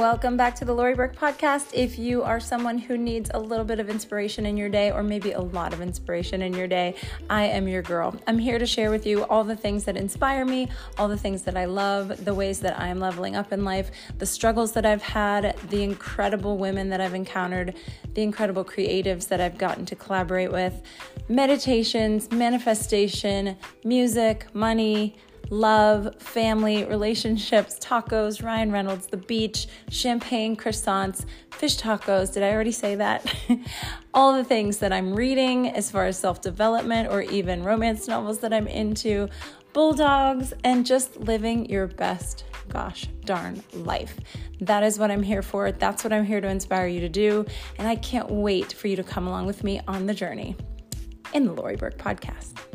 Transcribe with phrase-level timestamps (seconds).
[0.00, 1.74] Welcome back to the Lori Burke podcast.
[1.74, 5.02] If you are someone who needs a little bit of inspiration in your day, or
[5.02, 6.94] maybe a lot of inspiration in your day,
[7.28, 8.18] I am your girl.
[8.26, 11.42] I'm here to share with you all the things that inspire me, all the things
[11.42, 14.86] that I love, the ways that I am leveling up in life, the struggles that
[14.86, 17.74] I've had, the incredible women that I've encountered,
[18.14, 20.80] the incredible creatives that I've gotten to collaborate with,
[21.28, 23.54] meditations, manifestation,
[23.84, 25.18] music, money
[25.50, 32.32] love, family, relationships, tacos, Ryan Reynolds, the beach, champagne, croissants, fish tacos.
[32.32, 33.34] Did I already say that?
[34.14, 38.38] All the things that I'm reading as far as self development or even romance novels
[38.40, 39.28] that I'm into,
[39.72, 44.16] bulldogs, and just living your best gosh darn life.
[44.60, 45.72] That is what I'm here for.
[45.72, 47.44] That's what I'm here to inspire you to do.
[47.78, 50.56] And I can't wait for you to come along with me on the journey
[51.34, 52.69] in the Lori Burke podcast.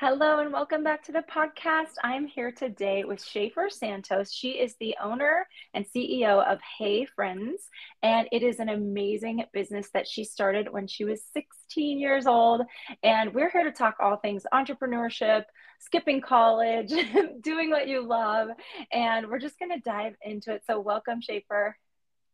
[0.00, 1.92] Hello and welcome back to the podcast.
[2.02, 4.32] I'm here today with Shaefer Santos.
[4.32, 7.68] She is the owner and CEO of Hey Friends,
[8.02, 12.62] and it is an amazing business that she started when she was 16 years old.
[13.02, 15.44] And we're here to talk all things entrepreneurship,
[15.80, 16.94] skipping college,
[17.42, 18.48] doing what you love,
[18.90, 20.62] and we're just going to dive into it.
[20.66, 21.72] So, welcome, Shaefer.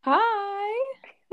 [0.03, 0.84] Hi.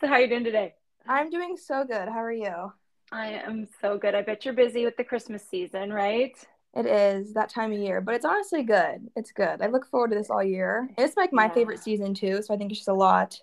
[0.00, 0.74] so, how are you doing today?
[1.06, 2.08] I'm doing so good.
[2.08, 2.72] How are you?
[3.12, 4.14] I am so good.
[4.14, 6.36] I bet you're busy with the Christmas season, right?
[6.74, 9.08] It is that time of year, but it's honestly good.
[9.16, 9.62] It's good.
[9.62, 10.88] I look forward to this all year.
[10.98, 11.54] It's like my yeah.
[11.54, 13.40] favorite season too, so I think it's just a lot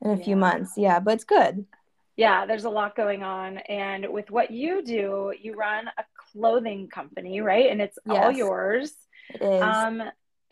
[0.00, 0.24] in a yeah.
[0.24, 0.72] few months.
[0.76, 1.66] Yeah, but it's good.
[2.16, 3.58] Yeah, there's a lot going on.
[3.58, 7.70] And with what you do, you run a clothing company, right?
[7.70, 8.92] And it's yes, all yours.
[9.30, 9.62] It is.
[9.62, 10.02] Um,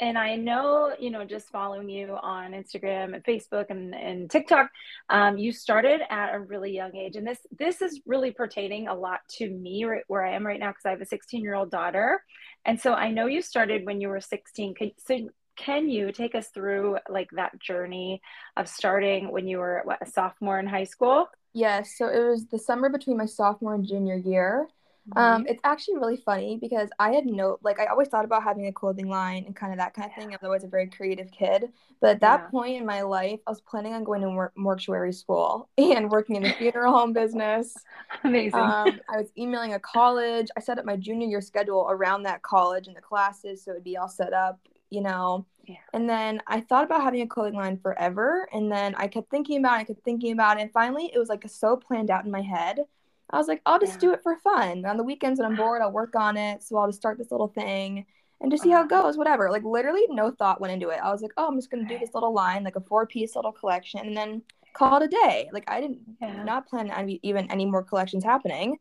[0.03, 4.69] and I know, you know, just following you on Instagram and Facebook and, and TikTok,
[5.09, 7.15] um, you started at a really young age.
[7.15, 10.59] And this this is really pertaining a lot to me right where I am right
[10.59, 12.21] now because I have a 16 year old daughter.
[12.65, 14.75] And so I know you started when you were 16.
[14.99, 18.23] So can you take us through like that journey
[18.57, 21.29] of starting when you were what, a sophomore in high school?
[21.55, 21.97] Yes.
[21.97, 24.67] So it was the summer between my sophomore and junior year.
[25.11, 25.19] Mm-hmm.
[25.19, 28.69] Um, it's actually really funny because I had no like I always thought about having
[28.69, 30.29] a clothing line and kind of that kind of thing.
[30.29, 32.51] I was always a very creative kid, but at that yeah.
[32.51, 36.37] point in my life, I was planning on going to mor- mortuary school and working
[36.37, 37.75] in the funeral home business.
[38.25, 38.61] Amazing.
[38.61, 40.47] Um, I was emailing a college.
[40.57, 43.83] I set up my junior year schedule around that college and the classes, so it'd
[43.83, 44.61] be all set up,
[44.91, 45.47] you know.
[45.67, 45.77] Yeah.
[45.95, 49.59] And then I thought about having a clothing line forever, and then I kept thinking
[49.59, 52.25] about it, I kept thinking about it, and finally it was like so planned out
[52.25, 52.85] in my head
[53.33, 53.99] I was like, I'll just yeah.
[54.01, 54.85] do it for fun.
[54.85, 56.63] On the weekends when I'm bored, I'll work on it.
[56.63, 58.05] So I'll just start this little thing
[58.41, 59.51] and just see how it goes, whatever.
[59.51, 60.99] Like literally no thought went into it.
[61.03, 63.37] I was like, oh, I'm just gonna do this little line, like a four piece
[63.37, 64.43] little collection, and then
[64.75, 65.49] call it a day.
[65.53, 66.43] Like I didn't yeah.
[66.43, 68.79] not plan on even any more collections happening.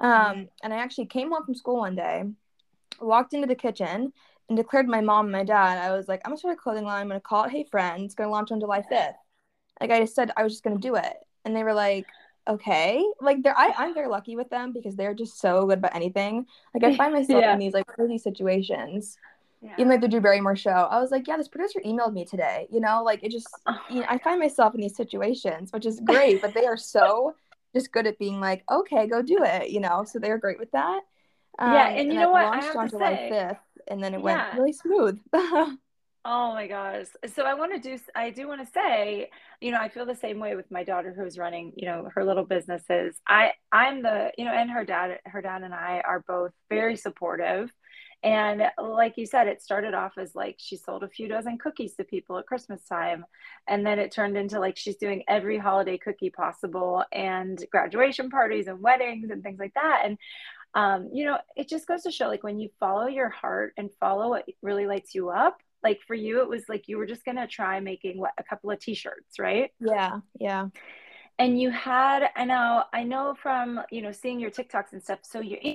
[0.00, 2.24] Um, and I actually came home from school one day,
[3.00, 4.12] walked into the kitchen,
[4.48, 6.84] and declared my mom and my dad, I was like, I'm gonna start a clothing
[6.84, 7.02] line.
[7.02, 8.04] I'm gonna call it Hey Friends.
[8.06, 9.14] It's gonna launch on July 5th.
[9.80, 11.14] Like I just said, I was just gonna do it,
[11.44, 12.06] and they were like,
[12.48, 13.04] okay.
[13.20, 16.46] Like they're I, I'm very lucky with them because they're just so good about anything.
[16.72, 17.52] Like I find myself yeah.
[17.52, 19.18] in these like crazy situations.
[19.62, 19.72] Yeah.
[19.78, 22.66] Even like the Drew Barrymore show, I was like, yeah, this producer emailed me today.
[22.70, 23.48] You know, like it just,
[23.88, 26.42] you know, I find myself in these situations, which is great.
[26.42, 27.34] but they are so
[27.74, 29.70] just good at being like, okay, go do it.
[29.70, 31.00] You know, so they're great with that.
[31.58, 32.44] Um, yeah, and you know what?
[32.44, 34.24] I have on to July fifth, and then it yeah.
[34.24, 35.18] went really smooth.
[36.26, 37.06] Oh my gosh.
[37.34, 39.28] So I want to do, I do want to say,
[39.60, 42.24] you know, I feel the same way with my daughter who's running, you know, her
[42.24, 43.20] little businesses.
[43.28, 46.96] I, I'm the, you know, and her dad, her dad and I are both very
[46.96, 47.70] supportive.
[48.22, 51.94] And like you said, it started off as like she sold a few dozen cookies
[51.96, 53.26] to people at Christmas time.
[53.68, 58.66] And then it turned into like she's doing every holiday cookie possible and graduation parties
[58.66, 60.02] and weddings and things like that.
[60.06, 60.16] And
[60.74, 63.90] um, you know, it just goes to show like when you follow your heart and
[64.00, 67.24] follow what really lights you up, like for you it was like you were just
[67.24, 69.70] going to try making what a couple of t-shirts right?
[69.78, 70.68] Yeah yeah.
[71.38, 75.20] And you had i know i know from you know seeing your tiktoks and stuff
[75.22, 75.74] so you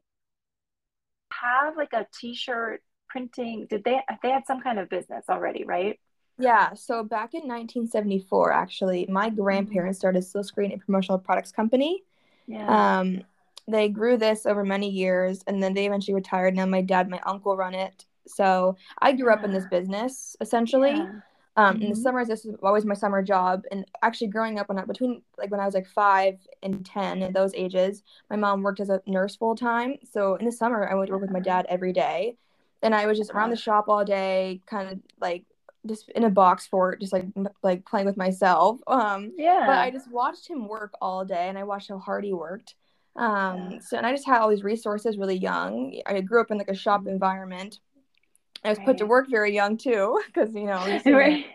[1.31, 6.00] have like a t-shirt printing did they they had some kind of business already right?
[6.38, 12.03] Yeah so back in 1974 actually my grandparents started silk screen and promotional products company.
[12.47, 13.00] Yeah.
[13.00, 13.23] Um
[13.67, 16.55] they grew this over many years and then they eventually retired.
[16.55, 20.91] Now my dad my uncle run it so I grew up in this business essentially.
[20.91, 21.11] Yeah.
[21.55, 21.83] Um, mm-hmm.
[21.83, 22.03] In the mm-hmm.
[22.03, 23.63] summers, this was always my summer job.
[23.71, 27.21] And actually, growing up when I, between like when I was like five and ten,
[27.21, 29.95] at those ages, my mom worked as a nurse full time.
[30.09, 32.37] So in the summer, I would work with my dad every day,
[32.81, 35.45] and I was just around the shop all day, kind of like
[35.85, 37.25] just in a box fort, just like
[37.61, 38.79] like playing with myself.
[38.87, 39.63] Um, yeah.
[39.65, 42.75] But I just watched him work all day, and I watched how hard he worked.
[43.15, 43.79] Um, yeah.
[43.79, 45.99] so and I just had all these resources really young.
[46.05, 47.09] I grew up in like a shop mm-hmm.
[47.09, 47.79] environment.
[48.63, 48.88] I was right.
[48.88, 51.45] put to work very young too, because you know, right.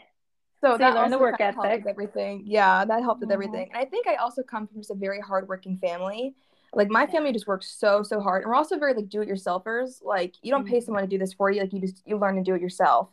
[0.60, 1.62] So, so that learned the work ethic.
[1.62, 2.42] Helped with everything.
[2.46, 3.34] Yeah, that helped with mm-hmm.
[3.34, 3.68] everything.
[3.72, 6.34] And I think I also come from just a very hardworking family.
[6.72, 10.02] Like my family just works so so hard, and we're also very like do-it-yourselfers.
[10.02, 10.84] Like you don't pay mm-hmm.
[10.86, 11.60] someone to do this for you.
[11.60, 13.10] Like you just you learn to do it yourself.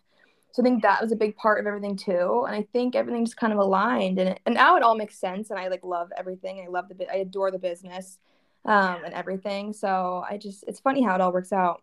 [0.53, 2.43] So I think that was a big part of everything too.
[2.45, 5.17] And I think everything just kind of aligned, and it, and now it all makes
[5.17, 5.49] sense.
[5.49, 6.63] And I like love everything.
[6.65, 8.17] I love the I adore the business,
[8.65, 9.73] um, and everything.
[9.73, 11.81] So I just it's funny how it all works out.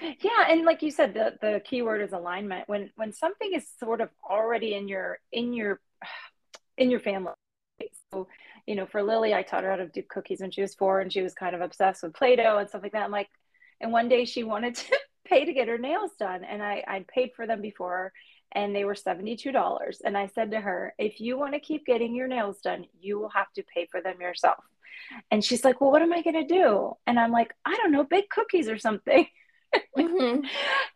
[0.00, 2.68] Yeah, and like you said, the the key word is alignment.
[2.68, 5.80] When when something is sort of already in your in your
[6.78, 7.32] in your family.
[8.12, 8.28] So
[8.66, 11.00] you know, for Lily, I taught her how to do cookies when she was four,
[11.00, 13.04] and she was kind of obsessed with Play-Doh and stuff like that.
[13.04, 13.28] I'm like,
[13.80, 17.08] and one day she wanted to pay to get her nails done, and I I'd
[17.08, 18.12] paid for them before,
[18.52, 19.96] and they were $72.
[20.04, 23.18] And I said to her, if you want to keep getting your nails done, you
[23.18, 24.62] will have to pay for them yourself.
[25.30, 26.94] And she's like, well, what am I going to do?
[27.06, 29.26] And I'm like, I don't know, bake cookies or something.
[29.98, 30.40] mm-hmm.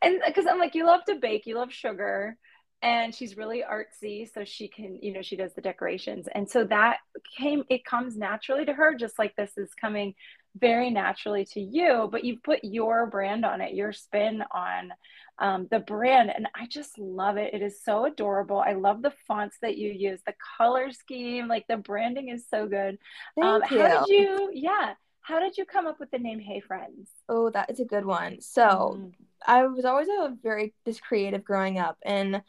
[0.02, 2.36] And because I'm like, you love to bake, you love sugar
[2.82, 6.26] and she's really artsy so she can you know she does the decorations.
[6.34, 6.98] And so that
[7.38, 10.14] came it comes naturally to her just like this is coming
[10.56, 14.92] very naturally to you but you put your brand on it your spin on
[15.38, 17.54] um, the brand and i just love it.
[17.54, 18.58] It is so adorable.
[18.58, 22.66] I love the fonts that you use the color scheme like the branding is so
[22.66, 22.98] good.
[23.40, 26.60] Thank um, how did you yeah how did you come up with the name hey
[26.60, 29.12] friends oh that is a good one so mm.
[29.46, 32.42] i was always a very just creative growing up and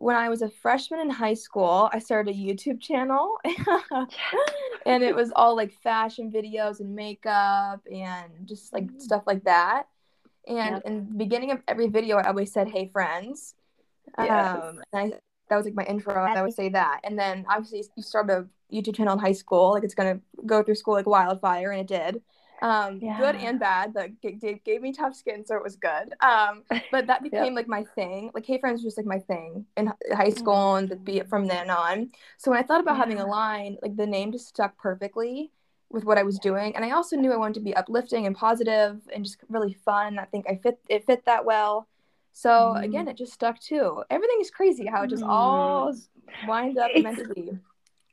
[0.00, 3.36] when I was a freshman in high school, I started a YouTube channel
[4.86, 8.98] and it was all like fashion videos and makeup and just like mm.
[8.98, 9.88] stuff like that.
[10.48, 10.82] And yep.
[10.86, 13.54] in the beginning of every video, I always said, Hey, friends.
[14.18, 14.62] Yes.
[14.62, 15.18] Um, and I,
[15.50, 16.14] that was like my intro.
[16.14, 17.00] I would say that.
[17.04, 20.22] And then obviously, you start a YouTube channel in high school, like it's going to
[20.46, 22.22] go through school like wildfire, and it did
[22.62, 23.18] um yeah.
[23.18, 27.06] good and bad that gave, gave me tough skin so it was good um but
[27.06, 27.54] that became yep.
[27.54, 30.92] like my thing like hey friends was just like my thing in high school mm-hmm.
[30.92, 33.00] and be it from then on so when i thought about yeah.
[33.00, 35.50] having a line like the name just stuck perfectly
[35.90, 38.36] with what i was doing and i also knew i wanted to be uplifting and
[38.36, 41.88] positive and just really fun i think i fit it fit that well
[42.32, 42.84] so mm.
[42.84, 45.28] again it just stuck too everything is crazy how it just mm.
[45.28, 45.94] all
[46.46, 47.50] winds up meant to be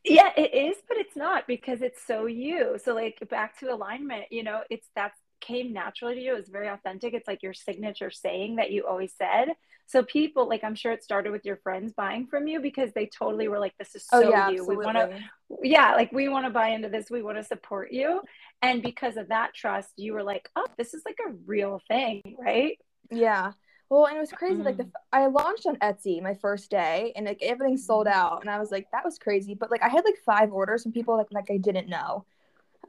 [0.09, 2.77] yeah it is but it's not because it's so you.
[2.83, 6.33] So like back to alignment you know it's that came naturally to you.
[6.33, 7.13] It was very authentic.
[7.13, 9.49] It's like your signature saying that you always said.
[9.85, 13.05] So people like i'm sure it started with your friends buying from you because they
[13.05, 14.55] totally were like this is oh, so oh, yeah, you.
[14.55, 14.75] Absolutely.
[14.77, 15.19] we want to
[15.63, 17.09] yeah like we want to buy into this.
[17.09, 18.21] We want to support you.
[18.61, 22.21] And because of that trust you were like oh this is like a real thing
[22.37, 22.77] right?
[23.11, 23.53] Yeah
[23.89, 24.61] well, and it was crazy.
[24.61, 24.65] Mm.
[24.65, 24.91] Like the mm.
[25.13, 28.19] I launched on Etsy my first day, and like everything sold mm-hmm.
[28.19, 29.53] out, and I was like, that was crazy.
[29.53, 32.25] But like I had like five orders from people like like I didn't know,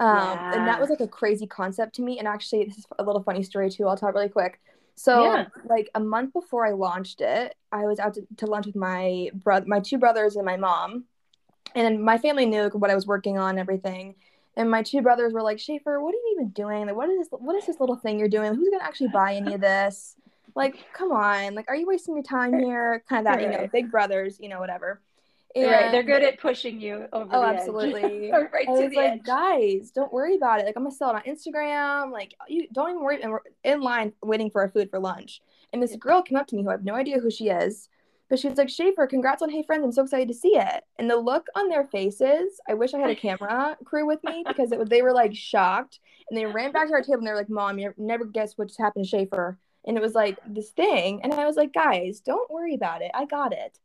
[0.01, 0.55] um, yeah.
[0.55, 2.19] and that was like a crazy concept to me.
[2.19, 3.87] And actually, this is a little funny story too.
[3.87, 4.61] I'll tell really quick.
[4.97, 5.47] So yeah.
[5.69, 9.31] like a month before I launched it, I was out to, to lunch with my
[9.33, 11.05] brother, my two brothers, and my mom,
[11.77, 14.17] and my family knew like, what I was working on, and everything.
[14.57, 16.87] And my two brothers were like, Shaefer, what are you even doing?
[16.87, 17.29] Like, what is this?
[17.31, 18.53] What is this little thing you're doing?
[18.57, 20.17] Who's gonna actually buy any of this?
[20.55, 23.03] Like come on like are you wasting your time here?
[23.09, 23.53] Kind of that right.
[23.53, 25.01] you know big brothers you know whatever.
[25.55, 28.31] And, right they're good at pushing you over oh absolutely.
[28.53, 29.23] right to the like edge.
[29.25, 32.91] guys don't worry about it like i'm gonna sell it on instagram like you don't
[32.91, 35.41] even worry and we're in line waiting for our food for lunch.
[35.73, 37.89] And this girl came up to me who i have no idea who she is
[38.29, 40.85] but she was like shaefer congrats on hey friends i'm so excited to see it.
[40.99, 44.45] And the look on their faces i wish i had a camera crew with me
[44.47, 45.99] because it was they were like shocked.
[46.31, 48.59] And they ran back to our table and they were like mom you never guess
[48.59, 49.57] what just happened to shaefer
[49.89, 53.11] and it was like this thing and i was like guys don't worry about it
[53.15, 53.79] i got it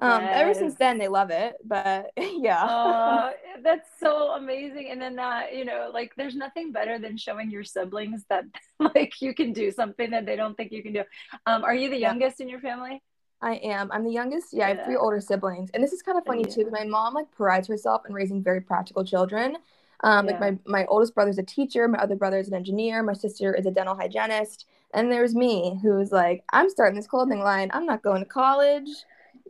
[0.00, 0.32] um yes.
[0.34, 3.30] ever since then they love it but yeah uh,
[3.62, 7.64] that's so amazing and then that you know like there's nothing better than showing your
[7.64, 8.44] siblings that
[8.94, 11.02] like you can do something that they don't think you can do
[11.46, 13.02] um are you the youngest in your family
[13.42, 13.92] I am.
[13.92, 14.54] I'm the youngest.
[14.54, 15.68] Yeah, I have three older siblings.
[15.74, 16.54] And this is kind of funny yeah.
[16.54, 19.56] too, because my mom like prides herself in raising very practical children.
[20.04, 20.32] Um, yeah.
[20.32, 23.54] like my my oldest brother's a teacher, my other brother is an engineer, my sister
[23.54, 24.66] is a dental hygienist.
[24.92, 27.68] And there's me who's like, I'm starting this clothing line.
[27.72, 28.88] I'm not going to college,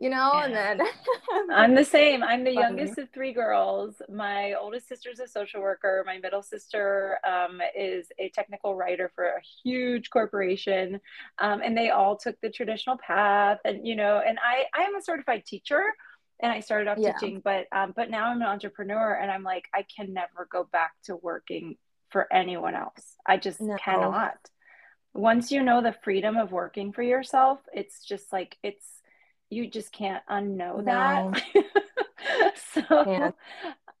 [0.01, 0.31] you know?
[0.33, 0.45] Yeah.
[0.45, 0.87] And then
[1.51, 2.23] I'm the same.
[2.23, 4.01] I'm the youngest of three girls.
[4.09, 6.03] My oldest sister's a social worker.
[6.03, 10.99] My middle sister um, is a technical writer for a huge corporation.
[11.37, 13.59] Um, and they all took the traditional path.
[13.65, 15.93] And, you know, and I, I am a certified teacher
[16.41, 17.13] and I started off yeah.
[17.13, 20.67] teaching, but um, but now I'm an entrepreneur, and I'm like, I can never go
[20.71, 21.77] back to working
[22.09, 23.15] for anyone else.
[23.25, 23.75] I just no.
[23.77, 24.37] cannot
[25.15, 28.85] once you know the freedom of working for yourself, it's just like it's
[29.49, 31.31] you just can't unknow no.
[31.33, 32.57] that.
[32.73, 33.33] so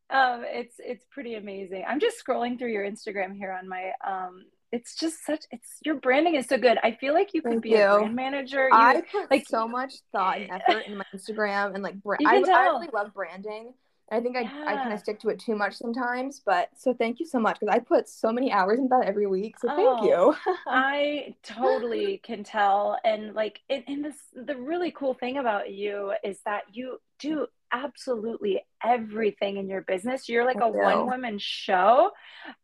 [0.09, 1.85] um, it's it's pretty amazing.
[1.87, 5.95] I'm just scrolling through your Instagram here on my um it's just such it's your
[5.95, 6.77] branding is so good.
[6.83, 7.83] I feel like you could Thank be you.
[7.83, 8.63] a brand manager.
[8.71, 12.17] You, I put like- so much thought and effort in my Instagram and like bra-
[12.19, 13.73] You I, I really love branding.
[14.11, 17.19] I think I, I kind of stick to it too much sometimes, but so thank
[17.19, 19.57] you so much because I put so many hours into that every week.
[19.57, 20.05] So thank Oh.
[20.05, 20.53] you.
[20.67, 22.99] I totally can tell.
[23.03, 27.47] And like, and, and this, the really cool thing about you is that you do
[27.83, 30.29] absolutely everything in your business.
[30.29, 32.11] You're like I a one woman show.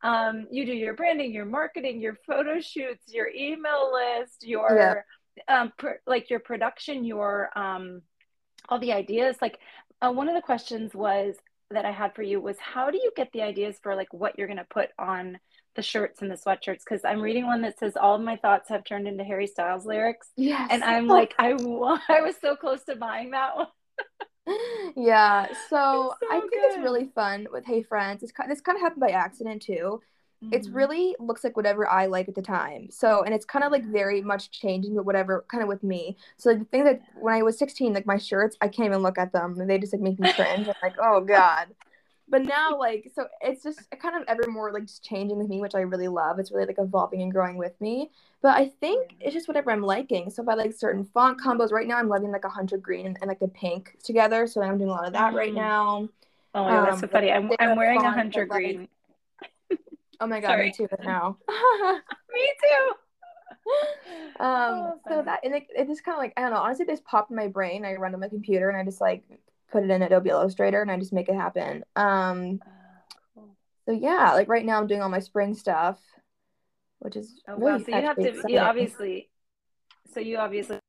[0.02, 5.06] Um, you do your branding, your marketing, your photo shoots, your email list, your,
[5.48, 8.02] um, pr- like your production, your, um,
[8.70, 9.36] all the ideas.
[9.42, 9.60] Like,
[10.02, 11.36] uh, one of the questions was
[11.72, 14.38] that I had for you was how do you get the ideas for like what
[14.38, 15.40] you're going to put on
[15.76, 18.68] the shirts and the sweatshirts because I'm reading one that says all of my thoughts
[18.70, 20.70] have turned into Harry Styles lyrics Yes.
[20.72, 21.52] and I'm like I
[22.10, 23.68] I was so close to buying that one.
[24.96, 25.48] yeah.
[25.54, 28.24] So, so I think it's really fun with Hey Friends.
[28.24, 30.02] It's kind this kind of happened by accident too.
[30.52, 30.76] It's Mhm.
[30.76, 32.90] really looks like whatever I like at the time.
[32.92, 36.18] So, and it's kind of like very much changing, but whatever kind of with me.
[36.38, 39.02] So, like, the thing that when I was 16, like my shirts, I can't even
[39.02, 39.56] look at them.
[39.68, 40.68] They just like make me cringe.
[40.68, 41.68] I'm like, oh God.
[42.32, 45.62] But now, like, so it's just kind of ever more like just changing with me,
[45.62, 46.40] which I really love.
[46.40, 48.12] It's really like evolving and growing with me.
[48.42, 50.30] But I think it's just whatever I'm liking.
[50.32, 53.06] So, if I like certain font combos, right now I'm loving like a hunter green
[53.08, 54.48] and, and like a pink together.
[54.48, 55.56] So, I'm doing a lot of that right Mm.
[55.56, 56.10] now.
[56.56, 57.32] Oh my god, that's um, so funny.
[57.32, 58.88] I'm I'm wearing a hunter but, like, green.
[60.20, 60.68] Oh my God, Sorry.
[60.68, 61.38] me too right now.
[62.34, 62.94] Me too.
[64.40, 66.58] Um, Oh, so that and it, it just kind of like I don't know.
[66.58, 67.86] Honestly, this popped in my brain.
[67.86, 69.24] I run on my computer and I just like
[69.72, 71.84] put it in Adobe Illustrator and I just make it happen.
[71.96, 72.60] Um,
[73.34, 73.56] cool.
[73.86, 76.00] so yeah, like right now I'm doing all my spring stuff,
[77.00, 78.50] which is Oh really wow, so you have to exciting.
[78.50, 79.30] you obviously
[80.14, 80.80] so you obviously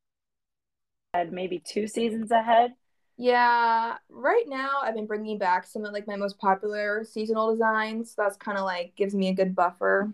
[1.14, 2.72] had maybe two seasons ahead.
[3.16, 8.14] Yeah, right now I've been bringing back some of like my most popular seasonal designs.
[8.14, 10.10] So that's kind of like gives me a good buffer.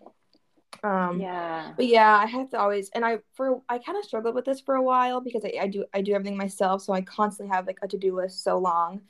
[0.83, 1.75] Um, Yeah.
[1.77, 4.61] But yeah, I have to always and I for I kind of struggled with this
[4.61, 7.67] for a while because I, I do I do everything myself, so I constantly have
[7.67, 9.03] like a to do list so long,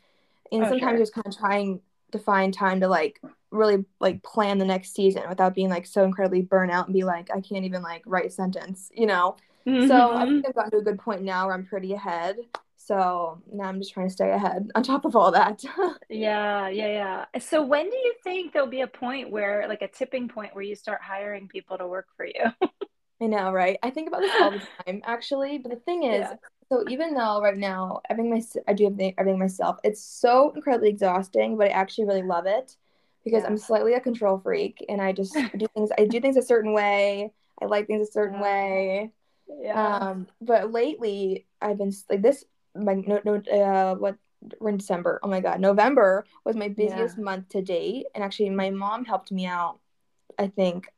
[0.53, 1.01] and Oh, sometimes sure.
[1.01, 1.81] just kind of trying
[2.13, 6.05] to find time to like really like plan the next season without being like so
[6.05, 9.37] incredibly burnt out and be like I can't even like write a sentence, you know.
[9.79, 10.43] So I Mhm.
[10.43, 12.37] think I've gotten to a good point now where I'm pretty ahead.
[12.89, 15.63] So now I'm just trying to stay ahead on top of all that.
[16.11, 17.41] Yeah, yeah, yeah.
[17.41, 20.65] So when do you think there'll be a point where, like a tipping point where
[20.65, 22.45] you start hiring people to work for you?
[23.21, 23.79] I know, right?
[23.83, 25.59] I think about this all the time, actually.
[25.59, 26.37] But the thing is, Yeah.
[26.69, 30.89] so even though right now everything my I do everything, everything myself, it's so incredibly
[30.91, 31.57] exhausting.
[31.57, 32.77] But I actually really love it
[33.25, 33.49] because Yeah.
[33.49, 35.91] I'm slightly a control freak, and I just do things.
[35.99, 37.33] I do things a certain way.
[37.61, 38.43] I like things a certain Yeah.
[38.43, 39.13] way.
[39.49, 39.99] Yeah.
[39.99, 42.45] Um, but lately I've been like this.
[42.79, 44.17] My no no uh what
[44.61, 45.19] we're in December.
[45.23, 49.33] Oh my God, November was my busiest month to date, and actually my mom helped
[49.33, 49.81] me out.
[50.39, 50.93] I think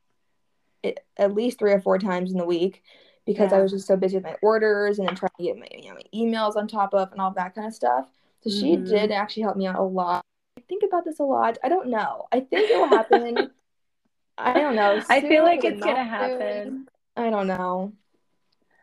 [0.83, 2.83] it, at least three or four times in the week
[3.25, 5.67] because I was just so busy with my orders and then trying to get my,
[5.71, 8.07] you know, my emails on top of and all that kind of stuff.
[8.41, 8.85] So she Mhm.
[8.87, 10.23] did actually help me out a lot.
[10.57, 11.57] I think about this a lot.
[11.63, 12.27] I don't know.
[12.31, 13.51] I think it will happen.
[14.37, 14.99] I don't know.
[15.09, 16.63] I feel like it's gonna not happen.
[16.63, 16.87] soon.
[17.15, 17.93] I don't know.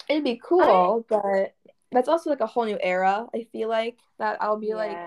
[0.09, 1.55] It'd be cool, but
[1.92, 3.26] that's also like a whole new era.
[3.35, 4.99] I feel like that I'll be like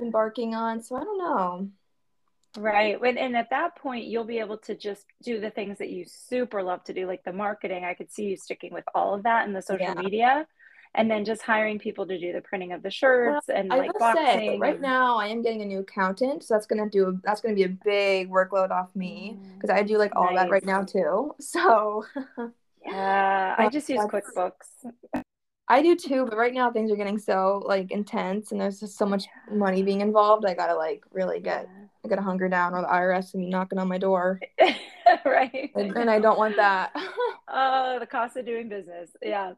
[0.00, 0.82] embarking on.
[0.82, 1.68] So I don't know.
[2.58, 2.98] Right.
[2.98, 6.04] When and at that point you'll be able to just do the things that you
[6.06, 7.84] super love to do, like the marketing.
[7.84, 9.94] I could see you sticking with all of that and the social Yeah.
[9.94, 10.46] media.
[10.94, 13.92] And then just hiring people to do the printing of the shirts and I like
[13.92, 14.14] will say
[14.48, 14.60] boxing.
[14.60, 17.64] right now I am getting a new accountant, so that's gonna do that's gonna be
[17.64, 20.66] a big workload off me because I do like all that right Mm.
[20.66, 21.34] Now too.
[21.40, 22.06] So
[22.86, 24.90] Yeah, I just use QuickBooks.
[25.68, 28.96] I do too, but right now things are getting so like intense and there's just
[28.96, 30.46] so much money being involved.
[30.46, 31.68] I gotta like really get
[32.04, 34.40] I gotta hunker down or the IRS and be knocking on my door,
[35.24, 35.70] right.
[35.74, 36.94] and, and I don't want that.
[37.48, 39.10] Oh, the cost of doing business.
[39.22, 39.52] Yeah.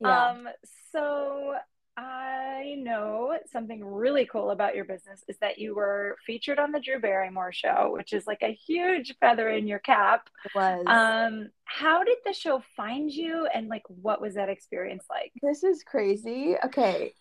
[0.00, 0.26] yeah.
[0.26, 0.48] Um,
[0.92, 1.54] so
[1.96, 6.80] I know something really cool about your business is that you were featured on the
[6.80, 10.30] Drew Barrymore show, which is like a huge feather in your cap.
[10.44, 10.84] it was.
[10.86, 15.32] Um, how did the show find you and like what was that experience like?
[15.42, 16.56] this is crazy.
[16.64, 17.12] Okay,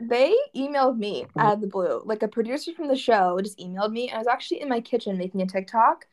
[0.00, 2.02] they emailed me out of the blue.
[2.04, 4.10] Like a producer from the show just emailed me.
[4.10, 6.06] I was actually in my kitchen making a TikTok,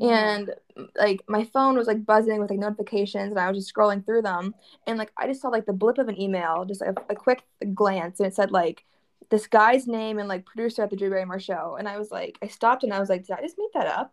[0.00, 3.74] and mm, like my phone was like buzzing with like notifications, and I was just
[3.74, 4.54] scrolling through them,
[4.86, 7.16] and like I just saw like the blip of an email, just like a, a
[7.16, 7.42] quick
[7.74, 8.84] glance, and it said like
[9.30, 12.38] this guy's name and like producer at the Drew Barrymore show, and I was like,
[12.42, 14.12] I stopped and I was like, did I just make that up?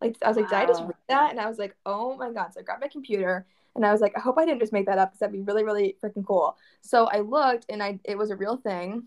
[0.00, 0.86] Like I was like, did I just Wow.
[0.86, 1.30] read that?
[1.30, 2.52] And I was like, oh my god!
[2.54, 3.46] So I grabbed my computer.
[3.74, 5.42] And I was like, I hope I didn't just make that up because that'd be
[5.42, 6.56] really, really freaking cool.
[6.80, 9.04] So I looked and I it was a real thing.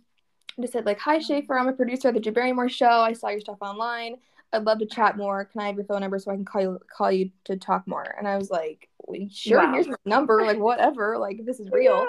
[0.57, 3.01] I just said like, "Hi Shaefer, I'm a producer at the Drew Barrymore show.
[3.01, 4.17] I saw your stuff online.
[4.51, 5.45] I'd love to chat more.
[5.45, 7.87] Can I have your phone number so I can call you call you to talk
[7.87, 9.73] more?" And I was like, well, "Sure, wow.
[9.73, 10.41] here's my number.
[10.43, 11.17] Like whatever.
[11.17, 12.05] Like this is real." Yeah.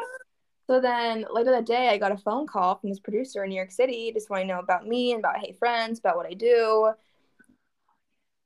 [0.71, 3.57] So then later that day, I got a phone call from this producer in New
[3.57, 6.35] York City, just wanting to know about me and about Hey Friends, about what I
[6.35, 6.93] do,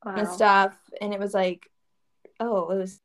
[0.05, 0.15] wow.
[0.17, 0.75] and stuff.
[1.03, 1.71] And it was like,
[2.41, 2.99] oh, it was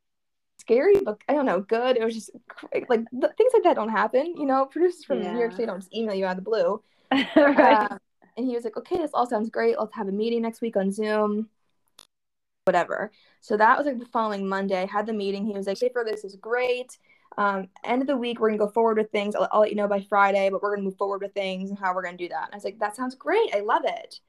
[0.59, 1.97] scary, but I don't know, good.
[1.97, 2.31] It was just
[2.71, 4.35] like things like that don't happen.
[4.37, 5.33] You know, producers from yeah.
[5.33, 6.81] New York City don't just email you out of the blue.
[7.11, 7.91] right.
[7.91, 7.99] Um,
[8.39, 9.77] and he was like, okay, this all sounds great.
[9.77, 11.49] Let's have a meeting next week on Zoom.
[12.63, 13.11] Whatever.
[13.41, 14.81] So that was like the following Monday.
[14.81, 15.45] I had the meeting.
[15.45, 16.97] He was like, Shaefer, this is great.
[17.37, 19.35] Um, end of the week, we're gonna go forward with things.
[19.35, 21.77] I'll, I'll let you know by Friday, but we're gonna move forward with things and
[21.77, 22.45] how we're gonna do that.
[22.45, 23.53] And I was like, that sounds great.
[23.53, 24.21] I love it.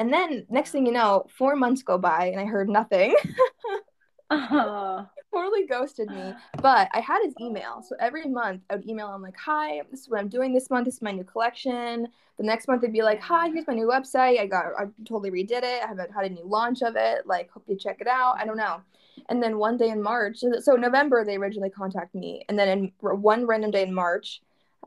[0.00, 3.14] And then next thing you know, four months go by and I heard nothing.
[4.32, 5.04] uh-huh.
[5.32, 6.34] totally ghosted me.
[6.60, 7.82] But I had his email.
[7.86, 10.70] So every month I would email him like, hi, this is what I'm doing this
[10.70, 10.86] month.
[10.86, 12.08] This is my new collection.
[12.38, 14.40] The next month it'd be like, hi, here's my new website.
[14.40, 15.82] I got I totally redid it.
[15.82, 17.26] I haven't had a new launch of it.
[17.26, 18.36] Like, hope you check it out.
[18.38, 18.80] I don't know.
[19.28, 22.44] And then one day in March, so November they originally contacted me.
[22.48, 24.40] And then in one random day in March,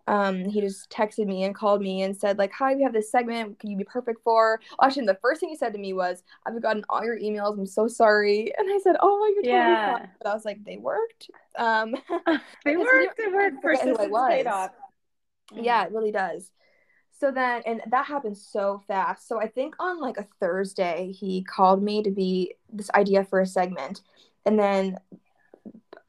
[0.07, 3.11] um, he just texted me and called me and said like, "Hi, we have this
[3.11, 3.59] segment.
[3.59, 6.61] Can you be perfect for?" Actually, the first thing he said to me was, "I've
[6.61, 7.57] gotten all your emails.
[7.57, 9.97] I'm so sorry." And I said, "Oh, you're totally yeah.
[9.97, 11.29] fine." But I was like, "They worked.
[11.57, 11.95] Um,
[12.65, 13.17] they worked.
[13.17, 13.61] They worked.
[13.61, 13.97] Persistence
[14.29, 14.71] paid off."
[15.53, 16.51] Yeah, it really does.
[17.11, 19.27] So then, and that happened so fast.
[19.27, 23.39] So I think on like a Thursday, he called me to be this idea for
[23.39, 24.01] a segment,
[24.45, 24.97] and then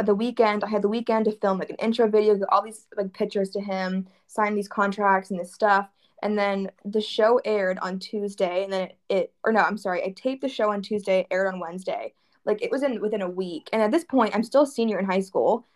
[0.05, 2.87] the weekend i had the weekend to film like an intro video get all these
[2.97, 5.89] like pictures to him sign these contracts and this stuff
[6.23, 10.03] and then the show aired on tuesday and then it, it or no i'm sorry
[10.05, 12.13] i taped the show on tuesday aired on wednesday
[12.45, 14.99] like it was in within a week and at this point i'm still a senior
[14.99, 15.67] in high school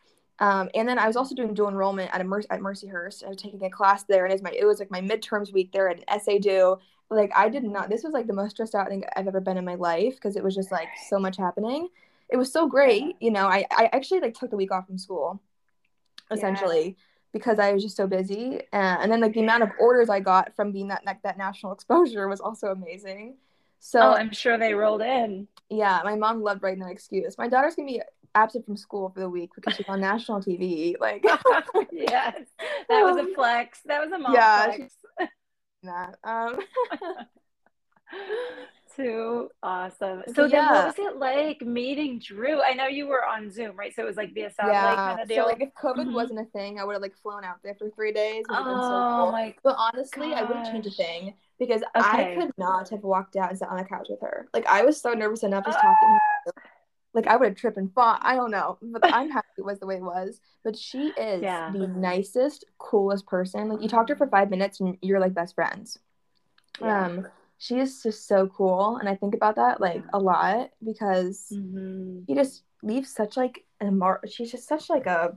[0.40, 3.24] um, and then I was also doing dual enrollment at Mer- at Mercyhurst.
[3.24, 5.52] I was taking a class there, and it was my it was like my midterms
[5.52, 6.78] week there, at an essay due.
[7.10, 7.90] Like I did not.
[7.90, 10.36] This was like the most stressed out thing I've ever been in my life because
[10.36, 11.88] it was just like so much happening
[12.30, 13.16] it was so great.
[13.20, 15.40] You know, I, I actually like took the week off from school
[16.30, 16.94] essentially yeah.
[17.32, 18.60] because I was just so busy.
[18.72, 21.38] Uh, and then like the amount of orders I got from being that, that, that
[21.38, 23.36] national exposure was also amazing.
[23.80, 25.48] So oh, I'm sure they rolled in.
[25.70, 27.38] Yeah, my mom loved writing that excuse.
[27.38, 28.02] My daughter's gonna be
[28.34, 30.96] absent from school for the week because she's on national TV.
[31.00, 31.24] Like,
[31.92, 32.34] yes,
[32.88, 33.80] that was a flex.
[33.86, 34.94] That was a mom yeah, flex.
[35.82, 36.58] That um.
[38.96, 40.22] Too awesome.
[40.34, 40.48] So yeah.
[40.48, 42.62] then what was it like meeting Drew?
[42.62, 43.94] I know you were on Zoom, right?
[43.94, 44.94] So it was like via satellite yeah.
[44.94, 45.44] kind of deal.
[45.44, 46.14] So like if COVID mm-hmm.
[46.14, 48.44] wasn't a thing, I would have like flown out there for three days.
[48.50, 49.32] oh so cool.
[49.32, 50.38] my But honestly, gosh.
[50.38, 52.32] I wouldn't change a thing because okay.
[52.32, 54.48] I could not have walked out and sat on the couch with her.
[54.54, 56.18] Like I was so nervous enough just talking
[57.14, 58.20] Like I would have tripped and fought.
[58.22, 58.78] I don't know.
[58.82, 60.40] But I'm happy it was the way it was.
[60.64, 61.70] But she is yeah.
[61.70, 63.68] the nicest, coolest person.
[63.68, 65.98] Like you talk to her for five minutes and you're like best friends.
[66.80, 67.06] Yeah.
[67.06, 67.26] Um
[67.60, 72.20] she is just so cool and i think about that like a lot because mm-hmm.
[72.26, 75.36] he just leaves such like a mar- she's just such like a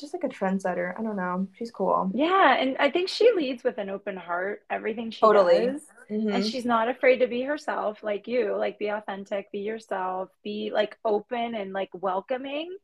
[0.00, 3.62] just like a trendsetter i don't know she's cool yeah and i think she leads
[3.62, 5.66] with an open heart everything she totally.
[5.66, 6.30] does mm-hmm.
[6.30, 10.70] and she's not afraid to be herself like you like be authentic be yourself be
[10.72, 12.74] like open and like welcoming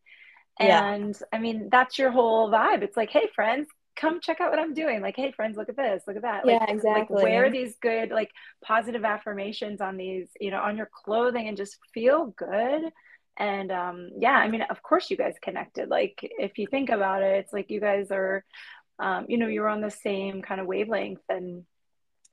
[0.59, 1.27] and yeah.
[1.33, 4.75] i mean that's your whole vibe it's like hey friends come check out what I'm
[4.75, 5.01] doing.
[5.01, 6.47] Like, hey, friends, look at this, look at that.
[6.47, 7.17] Like, yeah, exactly.
[7.17, 8.31] Like, wear these good, like,
[8.65, 12.91] positive affirmations on these, you know, on your clothing and just feel good.
[13.37, 15.89] And um, yeah, I mean, of course, you guys connected.
[15.89, 18.45] Like, if you think about it, it's like you guys are,
[18.99, 21.65] um, you know, you're on the same kind of wavelength and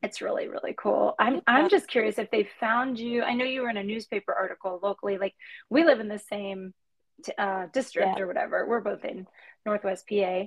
[0.04, 3.62] it's really really cool i'm i'm just curious if they found you i know you
[3.62, 5.34] were in a newspaper article locally like
[5.70, 6.74] we live in the same
[7.40, 8.24] uh, district yeah.
[8.24, 9.26] or whatever we're both in
[9.66, 10.44] northwest pa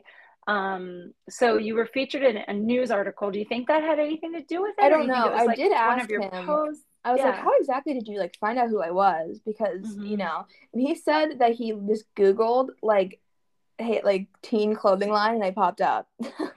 [0.51, 3.31] um, so you were featured in a news article.
[3.31, 4.83] Do you think that had anything to do with it?
[4.83, 5.15] I don't know.
[5.15, 6.23] I like did ask him.
[6.29, 6.83] Posts?
[7.05, 7.27] I was yeah.
[7.27, 9.39] like, how exactly did you like find out who I was?
[9.47, 10.07] Because mm-hmm.
[10.07, 13.21] you know, and he said that he just Googled like,
[13.79, 16.09] hey, like teen clothing line, and I popped up.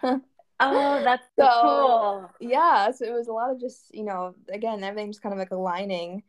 [0.01, 2.31] oh, that's so cool.
[2.39, 5.39] Yeah, so it was a lot of just you know, again, everything just kind of
[5.39, 6.23] like aligning.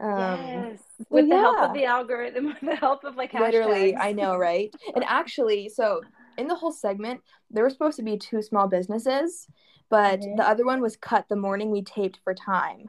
[0.00, 1.40] Um, yes, with the yeah.
[1.40, 3.52] help of the algorithm, with the help of like hashtags.
[3.52, 4.72] literally, I know, right?
[4.94, 6.02] and actually, so
[6.38, 9.46] in the whole segment, there were supposed to be two small businesses,
[9.88, 10.36] but mm-hmm.
[10.36, 12.88] the other one was cut the morning we taped for time.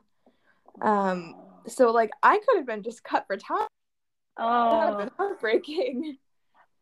[0.82, 1.36] Um,
[1.68, 3.68] so like I could have been just cut for time.
[4.38, 6.18] Oh, that would have been heartbreaking.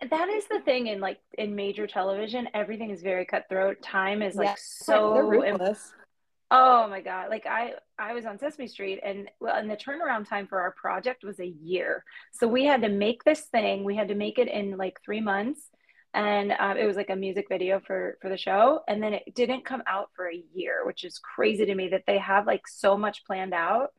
[0.09, 3.81] That is the thing in like in major television, everything is very cutthroat.
[3.81, 5.61] Time is like yeah, so imp-
[6.51, 7.29] Oh my god!
[7.29, 10.71] Like I, I was on Sesame Street, and well, and the turnaround time for our
[10.71, 12.03] project was a year.
[12.31, 13.83] So we had to make this thing.
[13.83, 15.69] We had to make it in like three months,
[16.13, 19.35] and um, it was like a music video for for the show and then it
[19.35, 22.67] didn't come out for a year which is crazy to me that they have like
[22.67, 23.89] so much planned out.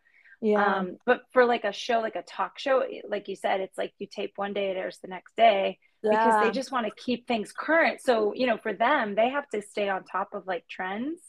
[0.42, 0.64] Yeah.
[0.64, 3.92] Um, but for like a show like a talk show like you said it's like
[3.98, 6.10] you tape one day it airs the next day yeah.
[6.10, 8.00] because they just want to keep things current.
[8.00, 11.20] So you know for them they have to stay on top of like trends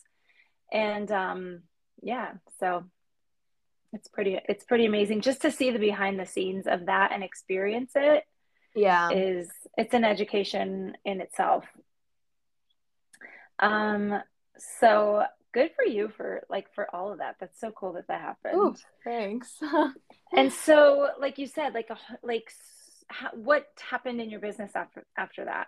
[0.71, 1.61] and um
[2.01, 2.85] yeah so
[3.93, 7.23] it's pretty it's pretty amazing just to see the behind the scenes of that and
[7.23, 8.23] experience it
[8.75, 9.10] yeah.
[9.12, 11.65] is it's an education in itself.
[13.60, 14.21] Um
[14.57, 17.36] so good for you for like for all of that.
[17.39, 18.55] That's so cool that that happened.
[18.55, 19.57] Ooh, thanks.
[20.34, 22.53] And so like you said like a like
[23.34, 25.67] what happened in your business after after that?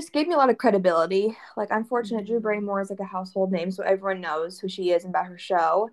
[0.00, 1.36] Just gave me a lot of credibility.
[1.56, 2.42] Like i'm fortunate drew mm-hmm.
[2.42, 5.38] barrymore is like a household name so everyone knows who she is and about her
[5.38, 5.90] show.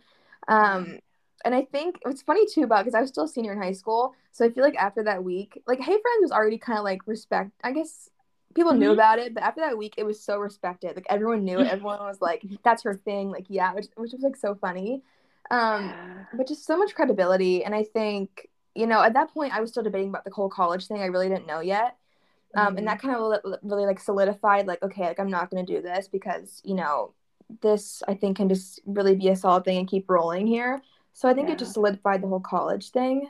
[0.47, 0.97] Um
[1.45, 3.71] and I think it's funny too about because I was still a senior in high
[3.73, 6.83] school, so I feel like after that week, like Hey Friends was already kind of
[6.83, 7.51] like respect.
[7.63, 8.09] I guess
[8.53, 8.79] people mm-hmm.
[8.81, 10.95] knew about it, but after that week, it was so respected.
[10.95, 11.67] Like everyone knew it.
[11.71, 15.03] Everyone was like, "That's her thing." Like yeah, which which was like so funny,
[15.49, 16.25] um, yeah.
[16.33, 17.63] but just so much credibility.
[17.63, 20.49] And I think you know at that point I was still debating about the whole
[20.49, 21.01] college thing.
[21.01, 21.97] I really didn't know yet.
[22.53, 22.77] Um, mm-hmm.
[22.79, 25.81] and that kind of really like solidified like okay like i'm not going to do
[25.81, 27.13] this because you know
[27.61, 30.81] this i think can just really be a solid thing and keep rolling here
[31.13, 31.53] so I think yeah.
[31.53, 33.29] it just solidified the whole college thing.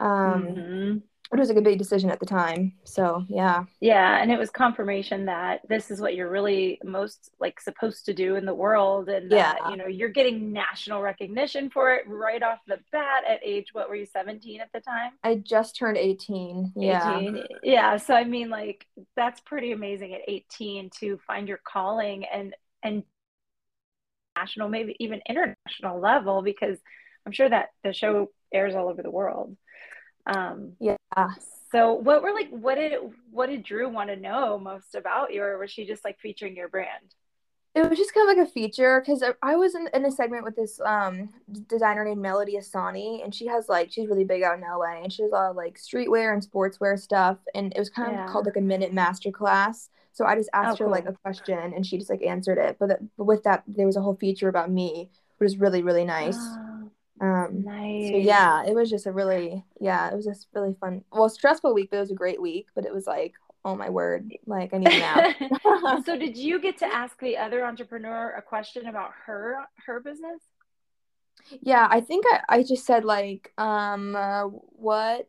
[0.00, 0.98] Um, mm-hmm.
[1.32, 2.74] It was like a big decision at the time.
[2.84, 3.64] So yeah.
[3.80, 8.12] Yeah, and it was confirmation that this is what you're really most like supposed to
[8.12, 9.70] do in the world, and that yeah.
[9.70, 13.88] you know you're getting national recognition for it right off the bat at age what
[13.88, 15.12] were you 17 at the time?
[15.24, 16.74] I just turned 18.
[16.76, 17.18] Yeah.
[17.18, 17.44] 18.
[17.62, 17.96] Yeah.
[17.96, 23.04] So I mean, like that's pretty amazing at 18 to find your calling and and
[24.36, 26.78] national, maybe even international level because
[27.26, 29.56] I'm sure that the show airs all over the world.
[30.26, 30.96] Um, yeah.
[31.70, 32.94] So what were like, what did,
[33.30, 35.42] what did Drew want to know most about you?
[35.42, 37.14] Or was she just like featuring your brand?
[37.74, 40.44] It was just kind of like a feature because I was in, in a segment
[40.44, 41.30] with this um
[41.68, 45.10] designer named Melody Ehsani, and she has like she's really big out in LA, and
[45.10, 48.14] she has a lot of like streetwear and sportswear stuff, and it was kind of
[48.14, 48.26] yeah.
[48.26, 49.88] called like a minute master class.
[50.12, 50.90] So I just asked oh, her cool.
[50.90, 52.76] like a question, and she just like answered it.
[52.78, 55.08] But, but with that, there was a whole feature about me,
[55.38, 56.38] which was really really nice.
[57.22, 58.10] Um, nice.
[58.10, 61.04] So yeah, it was just a really yeah, it was just really fun.
[61.12, 62.66] Well, stressful week, but it was a great week.
[62.74, 65.36] But it was like, oh my word, like I need a nap.
[66.04, 69.56] so did you get to ask the other entrepreneur a question about her
[69.86, 70.42] her business?
[71.60, 75.28] Yeah, I think I, I just said like, um, uh, what?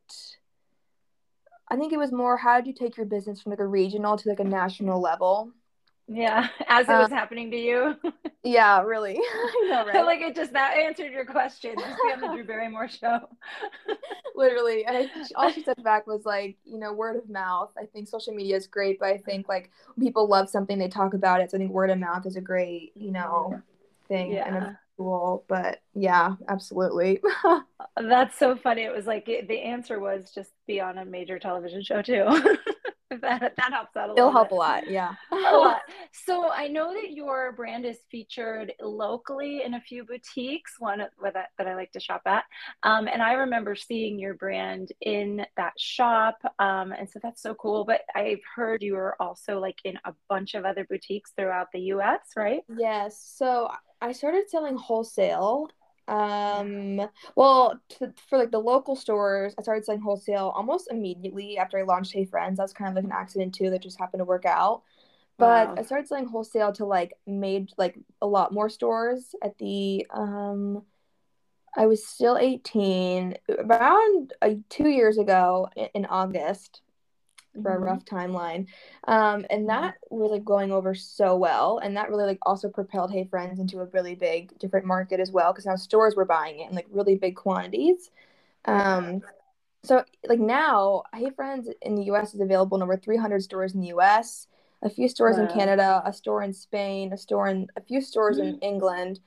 [1.70, 4.18] I think it was more how did you take your business from like a regional
[4.18, 5.52] to like a national level?
[6.08, 7.96] Yeah, as it was uh, happening to you.
[8.44, 9.18] yeah, really.
[9.20, 10.06] I know, right?
[10.06, 11.76] like it just that answered your question.
[11.78, 13.30] Just be on the Drew Barrymore show.
[14.36, 17.72] Literally, and I, all she said back was like, you know, word of mouth.
[17.78, 21.14] I think social media is great, but I think like people love something, they talk
[21.14, 21.52] about it.
[21.52, 23.62] So I think word of mouth is a great, you know,
[24.08, 24.48] thing yeah.
[24.48, 25.46] and a cool.
[25.48, 27.22] But yeah, absolutely.
[28.02, 28.84] That's so funny.
[28.84, 32.58] It was like it, the answer was just be on a major television show too.
[33.22, 34.18] that, that helps out a lot.
[34.18, 34.56] It'll help bit.
[34.56, 34.90] a lot.
[34.90, 35.14] Yeah.
[35.32, 35.82] a lot.
[36.12, 41.48] So I know that your brand is featured locally in a few boutiques, one that,
[41.58, 42.44] that I like to shop at.
[42.84, 46.38] Um, and I remember seeing your brand in that shop.
[46.60, 47.86] Um, and so that's so cool.
[47.86, 51.80] But I've heard you are also like in a bunch of other boutiques throughout the
[51.94, 52.62] US, right?
[52.78, 53.22] Yes.
[53.36, 53.70] So
[54.02, 55.70] I started selling wholesale
[56.08, 57.02] um,
[57.36, 61.84] well, to, for like the local stores, I started selling wholesale almost immediately after I
[61.84, 62.58] launched Hey Friends.
[62.58, 64.84] That was kind of like an accident too that just happened to work out.
[65.38, 65.76] But wow.
[65.78, 70.84] I started selling wholesale to like made like a lot more stores at the um
[71.76, 76.83] I was still 18 around uh, 2 years ago in, in August
[77.62, 77.84] for mm-hmm.
[77.84, 78.68] a rough timeline.
[79.08, 81.80] Um, and that was like going over so well.
[81.80, 85.32] And that really like also propelled Hey Friends into a really big different market as
[85.32, 88.10] well because now stores were buying it in like really big quantities.
[88.66, 89.22] Um,
[89.84, 93.82] so like now Hey Friends in the US is available in over 300 stores in
[93.82, 94.48] the US,
[94.82, 95.44] a few stores wow.
[95.44, 98.56] in Canada, a store in Spain, a store in a few stores mm-hmm.
[98.56, 99.20] in England,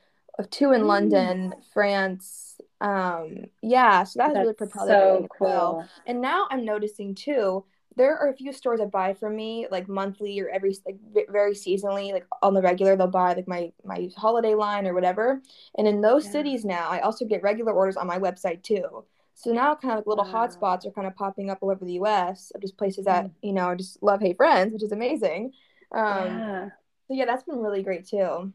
[0.50, 0.88] two in mm-hmm.
[0.88, 2.60] London, France.
[2.80, 5.46] Um, yeah, so that has really propelled so it really cool.
[5.46, 5.88] well.
[6.06, 7.64] And now I'm noticing too
[7.96, 10.98] there are a few stores that buy from me like monthly or every like
[11.30, 15.42] very seasonally like on the regular they'll buy like my my holiday line or whatever
[15.76, 16.32] and in those yeah.
[16.32, 19.04] cities now i also get regular orders on my website too
[19.34, 20.46] so now kind of like little wow.
[20.46, 23.32] hotspots are kind of popping up all over the us of just places that mm.
[23.42, 25.52] you know just love hey friends which is amazing
[25.92, 26.68] um yeah.
[27.08, 28.52] so yeah that's been really great too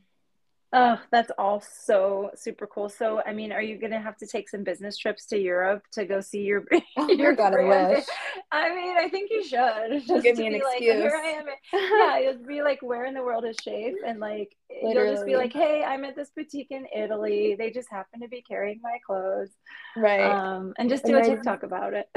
[0.73, 2.87] Oh, that's all so super cool.
[2.87, 6.05] So, I mean, are you gonna have to take some business trips to Europe to
[6.05, 6.63] go see your
[6.97, 8.05] Oh your god, I wish.
[8.53, 11.11] I mean, I think you should just give me an be like, here.
[11.13, 11.45] I am.
[11.73, 13.95] Yeah, you'll be like, where in the world is Shape?
[14.05, 17.55] And like, you'll just be like, hey, I'm at this boutique in Italy.
[17.57, 19.49] They just happen to be carrying my clothes.
[19.97, 20.21] Right.
[20.21, 22.07] Um, and just And do a I- TikTok about it.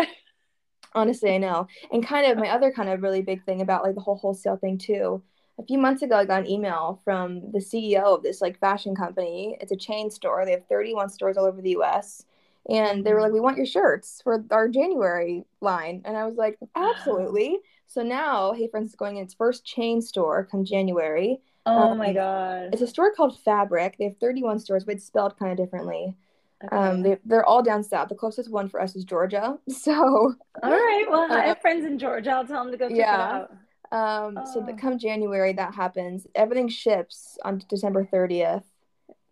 [0.94, 1.66] Honestly, I know.
[1.90, 4.56] And kind of my other kind of really big thing about like the whole wholesale
[4.58, 5.24] thing too.
[5.58, 8.94] A few months ago, I got an email from the CEO of this like fashion
[8.96, 9.56] company.
[9.60, 10.44] It's a chain store.
[10.44, 12.24] They have 31 stores all over the US.
[12.68, 16.36] And they were like, "We want your shirts for our January line." And I was
[16.36, 21.40] like, "Absolutely." So now, Hey Friends is going in its first chain store come January.
[21.66, 22.72] Oh my Um, God.
[22.72, 23.96] It's a store called Fabric.
[23.98, 26.16] They have 31 stores, but it's spelled kind of differently.
[26.72, 28.08] Um, they, they're all down south.
[28.08, 29.58] The closest one for us is Georgia.
[29.70, 31.04] So, All right.
[31.08, 32.30] Well, I Uh, have friends in Georgia.
[32.32, 33.12] I'll tell them to go check Yeah.
[33.12, 33.52] it out.
[33.94, 34.78] Um, so that Oh.
[34.80, 36.26] come January, that happens.
[36.34, 38.64] Everything ships on December 30th.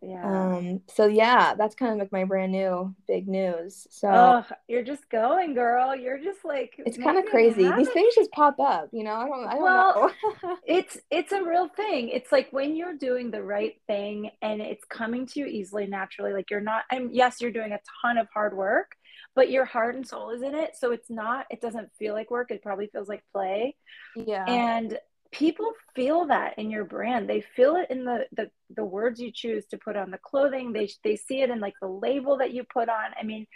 [0.01, 0.25] Yeah.
[0.25, 3.87] Um, so yeah, that's kind of like my brand new big news.
[3.90, 5.94] So Oh, you're just going, girl.
[5.94, 7.70] You're just like it's kind of crazy.
[7.70, 9.14] These things just pop up, you know.
[9.14, 10.11] I don't, I don't Well,
[10.42, 10.57] know.
[10.66, 12.09] It's it's a real thing.
[12.09, 16.33] It's like when you're doing the right thing and it's coming to you easily, naturally.
[16.33, 16.85] Like you're not.
[16.90, 18.92] And yes, you're doing a ton of hard work,
[19.34, 20.76] but your heart and soul is in it.
[20.78, 21.46] So it's not.
[21.50, 22.50] It doesn't feel like work.
[22.50, 23.76] It probably feels like play.
[24.16, 24.98] yeah, and
[25.32, 29.32] people feel that in your brand they feel it in the, the the words you
[29.32, 32.52] choose to put on the clothing they they see it in like the label that
[32.52, 33.46] you put on i mean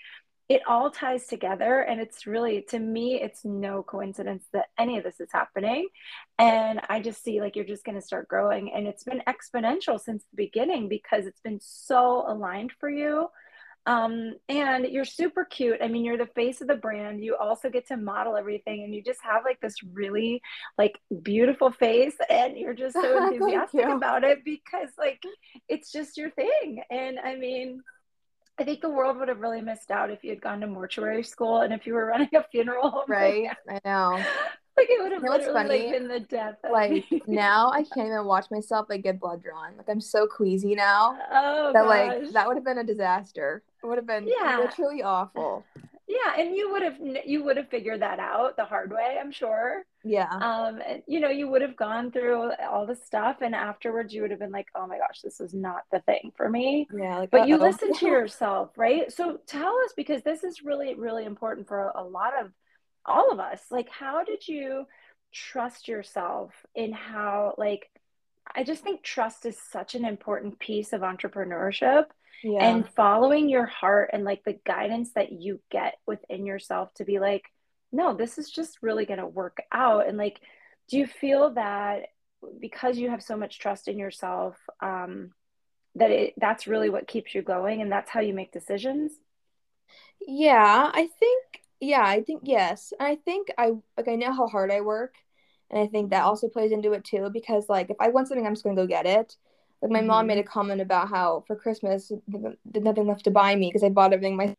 [0.49, 5.05] it all ties together and it's really to me it's no coincidence that any of
[5.05, 5.87] this is happening
[6.39, 10.01] and i just see like you're just going to start growing and it's been exponential
[10.01, 13.29] since the beginning because it's been so aligned for you
[13.87, 15.79] um, and you're super cute.
[15.81, 17.23] I mean, you're the face of the brand.
[17.23, 20.43] You also get to model everything, and you just have like this really
[20.77, 25.23] like beautiful face, and you're just so enthusiastic about it because like
[25.69, 26.83] it's just your thing.
[26.91, 27.81] And I mean,
[28.59, 31.23] I think the world would have really missed out if you had gone to mortuary
[31.23, 33.49] school and if you were running a funeral right.
[33.69, 34.25] I know.
[34.77, 35.83] Like it would have You know literally funny?
[35.85, 36.57] like been the death.
[36.65, 39.77] of Like now, I can't even watch myself like get blood drawn.
[39.77, 42.23] Like I'm so queasy now oh that gosh.
[42.23, 43.63] like that would have been a disaster.
[43.83, 44.59] It would have been Yeah.
[44.59, 45.65] literally awful.
[46.09, 49.33] Yeah, and you would have you would have figured that out the hard way, I'm
[49.33, 49.85] sure.
[50.05, 50.29] Yeah.
[50.31, 54.23] Um, and, you know, you would have gone through all the stuff, and afterwards, you
[54.23, 57.19] would have been like, "Oh my gosh, this is not the thing for me." Yeah.
[57.19, 57.65] Like, But you uh-oh.
[57.65, 59.11] listen to yourself, right?
[59.13, 62.53] So tell us because this is really, really important for a lot of
[63.07, 63.61] all of us.
[63.71, 64.87] Like, how did you
[65.33, 67.91] trust yourself in how, like,
[68.55, 72.07] I just think trust is such an important piece of entrepreneurship
[72.43, 72.69] yeah.
[72.69, 77.19] and following your heart and like the guidance that you get within yourself to be
[77.19, 77.45] like
[77.91, 80.41] no this is just really going to work out and like
[80.89, 82.11] do you feel that
[82.61, 85.33] because you have so much trust in yourself um
[85.95, 89.13] that it that's really what keeps you going and that's how you make decisions
[90.27, 92.93] Yeah, I think yeah, I think yes.
[92.99, 95.15] And I think I like I know how hard I work
[95.71, 98.47] and I think that also plays into it too because like if I want something
[98.47, 99.37] I'm just going to go get it.
[99.83, 100.29] Like my mom Mhm.
[100.29, 102.21] made a comment about how for Christmas th-
[102.65, 104.55] there's nothing left to buy me because I bought everything my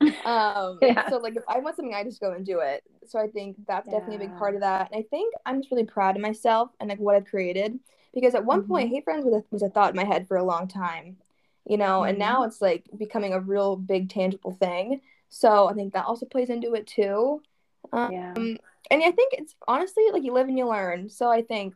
[0.24, 1.08] um Yeah.
[1.08, 2.82] so like if I want something I just go and do it.
[3.06, 4.90] So I think that's definitely a big part of that.
[4.92, 7.78] And I think I'm just really proud of myself and like what I've created
[8.14, 8.94] because at one point Mhm.
[8.94, 11.16] Hey Friends was a, was a thought in my head for a long time.
[11.66, 12.18] You know, and Mhm.
[12.18, 15.00] now it's like becoming a real big tangible thing.
[15.28, 17.42] So I think that also plays into it too.
[17.92, 18.32] yeah
[18.90, 21.10] And I think it's honestly like you live and you learn.
[21.10, 21.74] So I think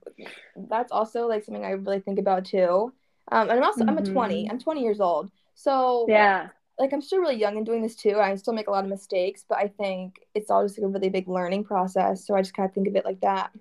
[0.56, 2.92] that's also like something I really think about too.
[3.30, 4.44] Um, and I'm also I'm a 20.
[4.44, 4.50] Mhm.
[4.50, 5.30] I'm 20 years old.
[5.54, 8.18] So yeah like I'm still really young and doing this too.
[8.20, 10.88] I still make a lot of mistakes, but I think it's all just like a
[10.88, 12.26] really big learning process.
[12.26, 13.52] So I just kind of think of it like that.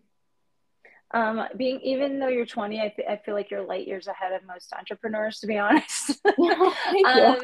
[1.13, 4.45] Um being even though you're 20 I, I feel like you're light years ahead of
[4.45, 6.21] most entrepreneurs to be honest
[7.03, 7.41] um,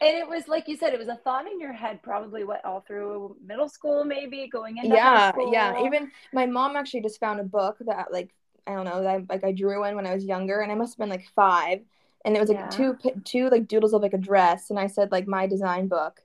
[0.00, 2.64] and it was like you said, it was a thought in your head, probably what
[2.64, 5.40] all through middle school, maybe going into yeah, school.
[5.44, 5.74] yeah.
[5.78, 8.34] Even my mom actually just found a book that like
[8.66, 10.74] I don't know that I, like I drew in when I was younger, and I
[10.74, 11.80] must have been like five,
[12.24, 12.68] and it was like Yeah.
[12.68, 16.22] two two like doodles of like a dress, and I said like my design book,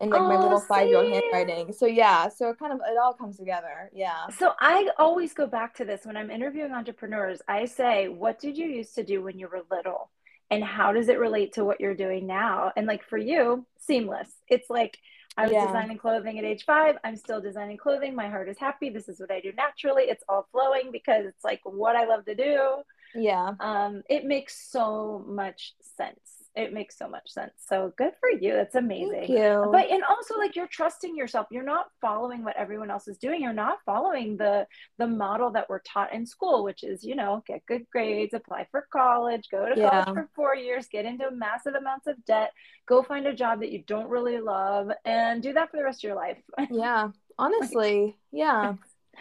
[0.00, 1.72] and like my Oh, little five year old handwriting.
[1.72, 3.90] So yeah, so it kind of it all comes together.
[3.92, 4.28] Yeah.
[4.30, 7.42] So I always go back to this when I'm interviewing entrepreneurs.
[7.48, 10.10] I say, what did you used to do when you were little?
[10.50, 12.72] And how does it relate to what you're doing now?
[12.76, 14.30] And like for you, seamless.
[14.48, 14.98] It's like
[15.36, 15.60] I was Yeah.
[15.60, 16.96] designing clothing at age five.
[17.04, 18.14] I'm still designing clothing.
[18.14, 18.90] My heart is happy.
[18.90, 20.04] This is what I do naturally.
[20.04, 22.82] It's all flowing because it's like what I love to do.
[23.14, 23.52] Yeah.
[23.60, 27.52] um, it makes so much sense it makes so much sense.
[27.58, 28.52] So good for you.
[28.54, 29.12] That's amazing.
[29.12, 29.68] Thank you.
[29.70, 31.46] But and also like you're trusting yourself.
[31.50, 33.40] You're not following what everyone else is doing.
[33.42, 34.66] You're not following the
[34.98, 38.66] the model that we're taught in school, which is, you know, get good grades, apply
[38.70, 40.04] for college, go to Yeah.
[40.04, 42.52] college for 4 years, get into massive amounts of debt,
[42.86, 46.00] go find a job that you don't really love and do that for the rest
[46.04, 46.38] of your life.
[46.70, 47.10] yeah.
[47.38, 48.74] Honestly, yeah.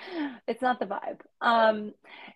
[0.47, 1.19] it's not the vibe.
[1.41, 1.93] Um,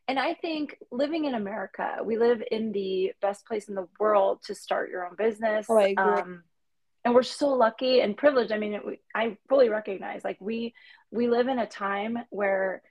[0.07, 4.39] and I think living in America, we live in the best place in the world
[4.45, 5.65] to start your own business.
[5.69, 6.21] Oh, I agree.
[6.21, 6.43] Um,
[7.05, 8.51] and we're so lucky and privileged.
[8.51, 8.81] I mean, it,
[9.13, 10.73] I fully recognize like we
[11.11, 12.81] we live in a time where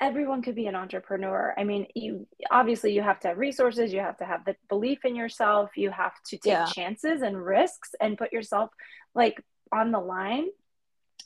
[0.00, 1.54] everyone could be an entrepreneur.
[1.58, 5.04] I mean, you obviously you have to have resources, you have to have the belief
[5.04, 6.66] in yourself, you have to take Yeah.
[6.66, 8.70] chances and risks and put yourself
[9.14, 10.46] like on the line.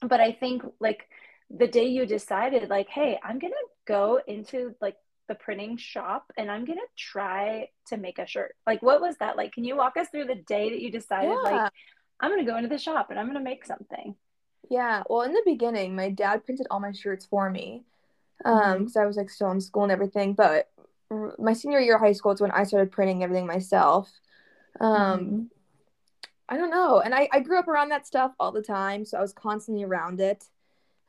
[0.00, 1.06] But I think like
[1.54, 4.96] the day you decided like, hey, I'm to go into like
[5.28, 8.54] the printing shop and I'm to try to make a shirt.
[8.66, 9.52] Like what was that like?
[9.52, 11.62] Can you walk us through the day that you decided Yeah.
[11.62, 11.72] like
[12.20, 14.14] I'm to go into the shop and I'm to make something?
[14.70, 17.84] Yeah, well, in the beginning, my dad printed all my shirts for me,
[18.44, 20.34] um, because I was like still in school and everything.
[20.34, 20.70] But
[21.10, 24.10] r- my senior year of high school is when I started printing everything myself.
[24.80, 25.50] Um, Mhm.
[26.48, 29.18] I don't know, and I I grew up around that stuff all the time, so
[29.18, 30.44] I was constantly around it.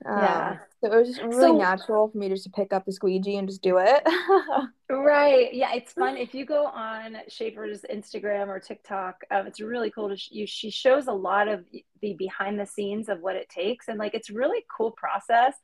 [0.06, 0.58] Um, Yeah.
[0.82, 3.38] So it was just really So- natural for me just to pick up the squeegee
[3.38, 4.04] and just do it.
[4.90, 5.52] Right.
[5.54, 6.18] Yeah, it's fun.
[6.18, 10.46] If you go on Shaefer's Instagram or TikTok, um, it's really cool to sh- you.
[10.46, 11.66] She shows a lot of
[12.02, 15.56] the behind the scenes of what it takes, and like it's really cool process.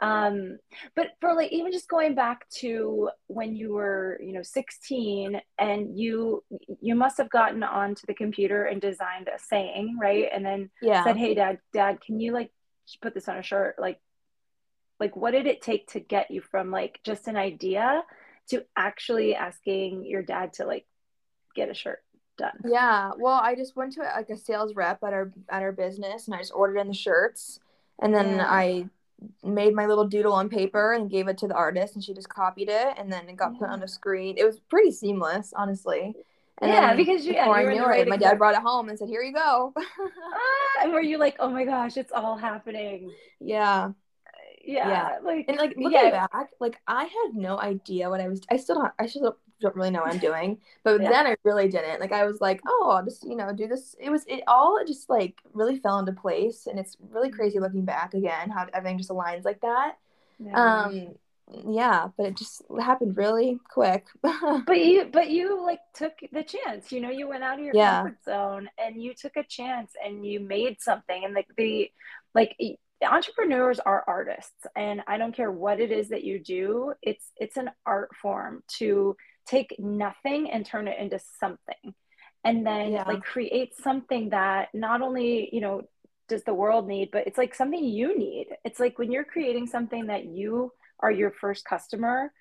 [0.00, 0.58] Um,
[0.94, 5.98] but for like even just going back to when you were, you know, 16 and
[5.98, 6.44] you
[6.80, 10.26] you must have gotten onto the computer and designed a saying, right?
[10.32, 11.02] And then yeah.
[11.02, 12.52] said, "Hey, Dad, Dad, can you like
[13.00, 14.00] put this on a shirt?" Like,
[15.00, 18.02] like what did it take to get you from like just an idea
[18.48, 20.86] to actually asking your dad to like
[21.54, 22.02] get a shirt
[22.38, 22.64] done?
[22.64, 26.26] Yeah, well, I just went to like a sales rep at our at our business,
[26.26, 27.60] and I just ordered in the shirts,
[28.00, 28.44] and then Yeah.
[28.44, 28.88] I
[29.44, 32.28] made my little doodle on paper and gave it to the artist, and she just
[32.28, 34.36] copied it, and then it got put on a screen.
[34.38, 36.16] It was pretty seamless, honestly.
[36.60, 38.62] And Yeah, because you- yeah, before you were I knew it, my dad brought it
[38.62, 39.74] home and said, "Here you go."
[40.32, 43.12] Ah, and were you like, oh my gosh, it's all happening?
[43.40, 43.92] yeah,
[44.64, 45.18] Yeah, Yeah.
[45.22, 48.40] like and like looking yeah, back, like I had no idea what I was.
[48.50, 48.92] I still don't.
[48.98, 51.08] I still don't really know what I'm doing, but Yeah.
[51.08, 52.00] then I really didn't.
[52.00, 53.96] Like I was like, oh, I'll just you know do this.
[53.98, 57.84] It was it all just like really fell into place, and it's really crazy looking
[57.84, 59.96] back again how everything just aligns like that.
[60.38, 60.54] yeah.
[60.54, 61.14] Um,
[61.66, 64.06] yeah, but it just happened really quick.
[64.22, 67.74] but you but you like took the chance you know you went out of your
[67.74, 68.02] Yeah.
[68.02, 71.90] comfort zone and you took a chance and you made something and like the
[72.34, 72.56] like
[73.02, 77.56] entrepreneurs are artists and i don't care what it is that you do it's it's
[77.56, 81.94] an art form to take nothing and turn it into something
[82.44, 83.04] and then Yeah.
[83.06, 85.82] like create something that not only you know
[86.28, 89.66] does the world need but it's like something you need it's like when you're creating
[89.66, 92.32] something that you are your first customer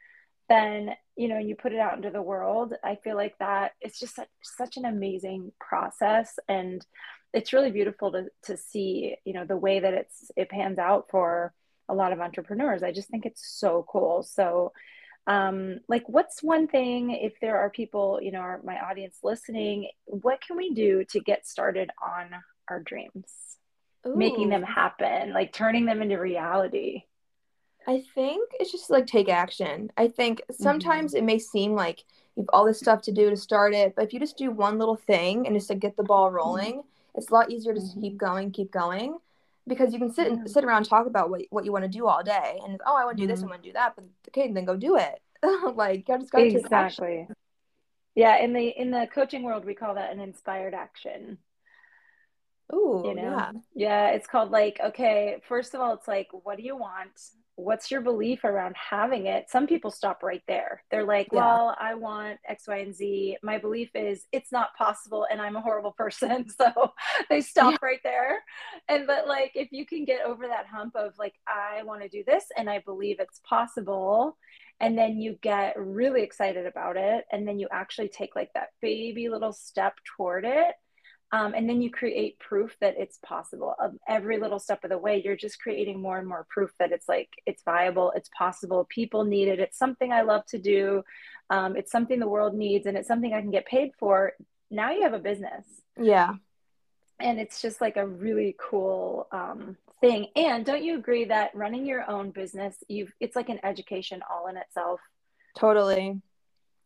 [0.50, 3.74] then you know and you put it out into the world i feel like that
[3.82, 6.39] it's just such, such an amazing process.
[6.48, 6.86] And
[7.34, 11.08] it's really beautiful to, to see you know the way that it's it pans out
[11.10, 11.54] for
[11.89, 12.84] a lot of entrepreneurs.
[12.84, 14.24] I just think it's so cool.
[14.24, 14.72] So
[15.28, 19.89] um like what's one thing if there are people you know our, my audience listening
[20.06, 22.30] what can we do to get started on
[22.70, 23.32] our dreams?
[24.06, 27.04] Making them happen like turning them into reality
[27.88, 29.91] I think it's just like take action.
[29.97, 32.04] I think sometimes it may seem like
[32.36, 34.52] you have all this stuff to do to start it, but if you just do
[34.52, 36.84] one little thing and just like get the ball rolling,
[37.15, 38.02] it's a lot easier to just Mhm.
[38.02, 39.19] keep going, keep going,
[39.67, 41.89] because you can sit and sit around and talk about what what you want to
[41.89, 43.50] do all day, and oh, I want to do this, I Mhm.
[43.50, 45.21] want to do that, but okay, then go do it.
[45.76, 47.06] like you just gotta take action.
[47.06, 47.28] exactly
[48.15, 51.38] yeah in the in the coaching world we call that an inspired action
[52.73, 56.58] Ooh, you know yeah, yeah it's called like okay first of all it's like what
[56.58, 57.12] do you want
[57.58, 59.50] what's your belief around having it?
[59.50, 60.84] Some people stop right there.
[60.91, 61.60] They're like Yeah.
[61.60, 63.38] well i want x y and z.
[63.43, 66.93] My belief is it's not possible and i'm a horrible person so
[67.30, 68.43] they stop right there.
[68.89, 72.10] And but like if you can get over that hump of like i want to
[72.10, 74.38] do this and i believe it's possible
[74.80, 78.70] and then you get really excited about it and then you actually take like that
[78.82, 80.76] baby little step toward it
[81.32, 83.76] um, and then you create proof that it's possible.
[83.80, 86.92] Of every little step of the way you're just creating more and more proof that
[86.92, 91.04] it's like it's viable it's possible people need it it's something i love to do
[91.50, 94.34] um, it's something the world needs and it's something i can get paid for.
[94.69, 95.65] Now you have a business.
[96.00, 96.34] Yeah,
[97.19, 100.28] and it's just like a really cool um, thing.
[100.36, 104.48] And don't you agree that running your own business you've it's like an education all
[104.48, 105.00] in itself?
[105.58, 106.21] Totally.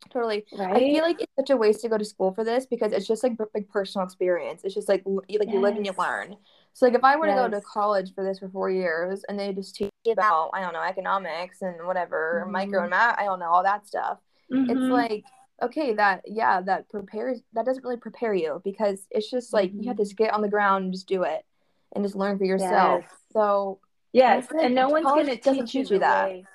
[0.10, 0.46] Totally.
[0.58, 0.76] Right.
[0.76, 3.08] I feel like it's such a waste to go to school for this because it's
[3.08, 4.62] just like like personal experience.
[4.64, 5.48] It's just like like yes.
[5.54, 6.36] you live and you learn.
[6.74, 7.38] So like if I were yes.
[7.38, 10.62] to go to college for this for four years and they just teach about I
[10.62, 12.52] don't know economics and whatever mm-hmm.
[12.52, 14.18] micro and math I don't know all that stuff.
[14.52, 14.72] Mm-hmm.
[14.72, 15.24] It's like
[15.62, 19.84] okay that yeah that prepares that doesn't really prepare you because it's just like mm-hmm.
[19.84, 21.46] you have to get on the ground and just do it
[21.94, 23.04] and just learn for yourself.
[23.04, 23.12] Yes.
[23.34, 23.80] So
[24.14, 26.30] yes, and no one's going to teach you, you that.
[26.30, 26.46] Way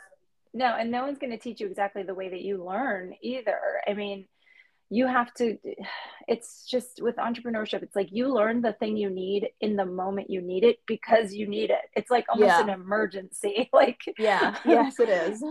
[0.57, 3.61] no, and no one's going to teach you exactly the way that you learn either.
[3.87, 4.27] I mean,
[4.89, 5.59] you have to
[6.29, 10.31] it's just with entrepreneurship it's like you learn the thing you need in the moment
[10.31, 11.81] you need it because you need it.
[11.97, 12.63] It's like almost yeah.
[12.63, 14.57] an emergency like yeah.
[14.65, 15.43] Yes it is.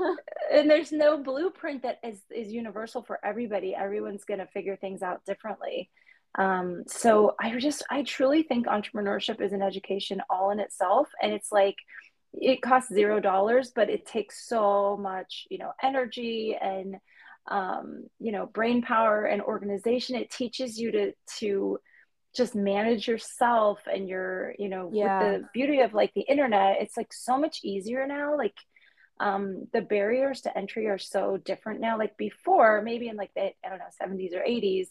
[0.51, 3.75] And there's no blueprint that is is universal for everybody.
[3.75, 5.89] Everyone's going to figure things out differently.
[6.37, 11.31] Um, so i just i truly think entrepreneurship is an education all in itself and
[11.31, 11.77] it's like
[12.41, 16.97] it costs zero dollars, but it takes so much, you know, energy and
[17.47, 20.15] um, you know, brain power and organization.
[20.15, 21.79] It teaches you to to
[22.36, 25.19] just manage yourself and your, you know, yeah.
[25.31, 28.38] with the beauty of like the internet, it's like so much easier now.
[28.38, 28.55] Like
[29.21, 31.97] um the barriers to entry are so different now.
[31.97, 34.88] Like before, maybe in like the I don't know, 70s or 80s,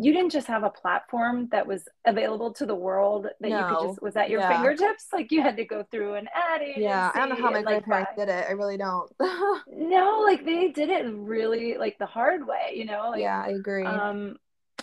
[0.00, 3.58] you didn't just have a platform that was available to the world that no.
[3.58, 4.48] you could just was at your yeah.
[4.48, 5.06] fingertips?
[5.12, 7.60] Like you had to go through an ad agency yeah i don't know how my
[7.60, 9.10] like, grandparents did it i really don't.
[9.70, 13.50] No like they did it really like the hard way you know like, yeah i
[13.50, 13.84] agree.
[13.84, 14.36] um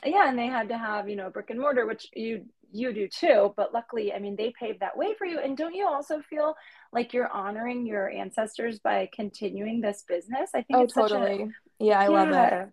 [0.05, 3.07] yeah and they had to have you know brick and mortar which you you do
[3.07, 5.39] too but luckily i mean they paved that way for you.
[5.39, 6.55] And don't you also feel
[6.91, 10.49] like you're honoring your ancestors by continuing this business?
[10.53, 12.09] I think oh totally a, yeah i yeah.
[12.09, 12.70] love it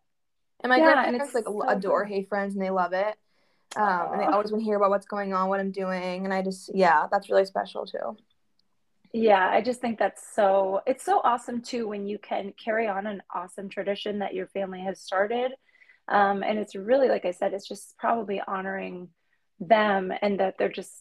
[0.63, 3.17] and my yeah, grandparents like so adore Hey Friends and they love it.
[3.75, 6.33] Um, and they always want to hear about what's going on, what I'm doing, and
[6.33, 8.17] I just yeah, that's really special too.
[9.13, 13.07] Yeah, I just think that's so it's so awesome too when you can carry on
[13.07, 15.53] an awesome tradition that your family has started.
[16.09, 19.09] Um, and it's really like I said, it's just probably honoring
[19.61, 20.93] them and that they're just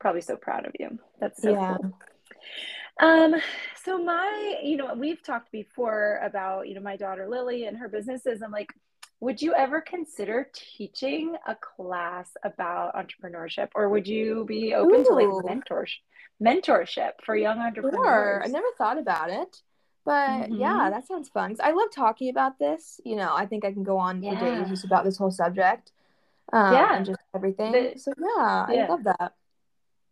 [0.00, 0.98] probably so proud of you.
[1.20, 1.76] That's so yeah.
[1.80, 1.98] cool.
[3.00, 3.34] Um,
[3.82, 7.88] so my, you know, we've talked before about, you know, my daughter Lily and her
[7.88, 8.42] businesses.
[8.42, 8.72] I'm like,
[9.20, 15.04] would you ever consider teaching a class about entrepreneurship or would you be open Ooh.
[15.04, 15.98] to like mentorship
[16.42, 18.42] mentorship for young entrepreneurs sure.
[18.42, 19.60] i never thought about it
[20.04, 20.54] but mm-hmm.
[20.54, 23.82] yeah that sounds fun i love talking about this you know i think i can
[23.82, 24.38] go on yeah.
[24.38, 25.92] for days just about this whole subject
[26.52, 29.34] um, yeah and just everything the, so yeah, yeah i love that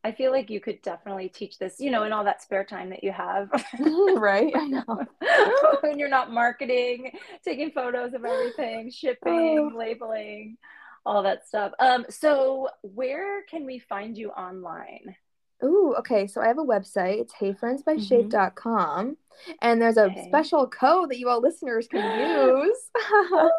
[0.09, 2.89] I feel like you could definitely teach this, you know, in all that spare time
[2.89, 3.51] that you have.
[4.17, 4.51] right.
[4.57, 5.05] I know.
[5.83, 7.13] when you're not marketing,
[7.45, 9.77] taking photos of everything, shipping, oh.
[9.77, 10.57] labeling,
[11.05, 11.73] all that stuff.
[11.79, 15.15] Um, so where can we find you online?
[15.63, 16.27] Ooh, okay.
[16.27, 17.21] So I have a website.
[17.21, 19.07] It's heyfriendsbyshafe.com.
[19.09, 19.53] Mm-hmm.
[19.61, 20.25] And there's a okay.
[20.29, 22.19] special code that you all listeners can
[22.65, 22.79] use.
[22.97, 23.51] oh,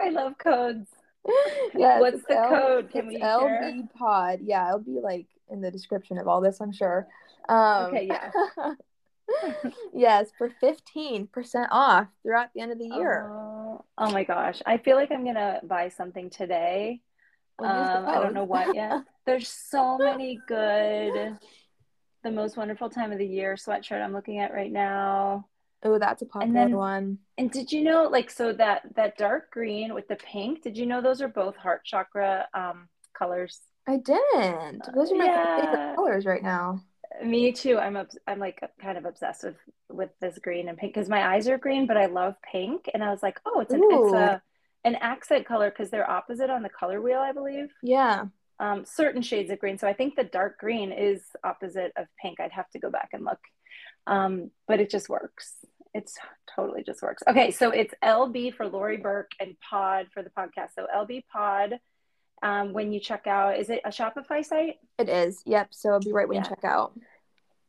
[0.00, 0.90] I love codes.
[1.74, 1.98] Yeah.
[1.98, 2.90] What's the L- code?
[2.92, 3.88] Can we LB share?
[3.98, 4.38] Pod.
[4.44, 7.08] Yeah, it'll be like in the description of all this, I'm sure.
[7.48, 8.30] Um, okay, yeah.
[9.94, 13.30] yes, for 15% off throughout the end of the year.
[13.30, 14.60] Oh, oh my gosh.
[14.66, 17.00] I feel like I'm going to buy something today.
[17.58, 19.02] Um, I don't know what yet.
[19.26, 21.36] There's so many good,
[22.22, 25.46] the most wonderful time of the year sweatshirt I'm looking at right now.
[25.82, 27.18] Oh, that's a popular then, one.
[27.36, 30.62] And did you know, like, so that that dark green with the pink?
[30.62, 33.60] Did you know those are both heart chakra um, colors?
[33.88, 34.86] I didn't.
[34.94, 35.60] Those are my yeah.
[35.60, 36.82] favorite colors right now.
[37.24, 37.78] Me too.
[37.78, 39.56] I'm up, I'm like kind of obsessed with
[39.88, 42.90] with this green and pink because my eyes are green, but I love pink.
[42.92, 44.06] And I was like, oh, it's an Ooh.
[44.06, 44.42] it's a
[44.84, 47.72] an accent color because they're opposite on the color wheel, I believe.
[47.82, 48.26] Yeah.
[48.60, 49.78] Um, certain shades of green.
[49.78, 52.40] So I think the dark green is opposite of pink.
[52.40, 53.40] I'd have to go back and look.
[54.06, 55.54] Um, but it just works.
[55.94, 56.16] It's
[56.54, 57.22] totally just works.
[57.28, 60.74] Okay, so it's LB for Lori Burke and Pod for the podcast.
[60.74, 61.78] So LB Pod
[62.42, 63.58] um, when you check out.
[63.58, 64.76] Is it a Shopify site?
[64.98, 65.42] It is.
[65.46, 65.68] Yep.
[65.70, 66.44] So it'll be right when yeah.
[66.44, 66.92] you check out.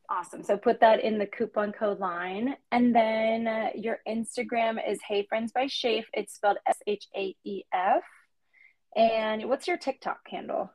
[0.09, 0.43] Awesome.
[0.43, 2.55] So put that in the coupon code line.
[2.71, 6.05] And then uh, your Instagram is Hey Friends by Shafe.
[6.13, 8.03] It's spelled S H A E F.
[8.95, 10.71] And what's your TikTok handle?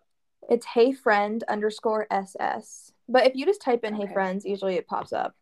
[0.49, 2.93] It's Hey Friend underscore SS.
[3.09, 4.07] But if you just type in okay.
[4.07, 5.35] Hey Friends, usually it pops up.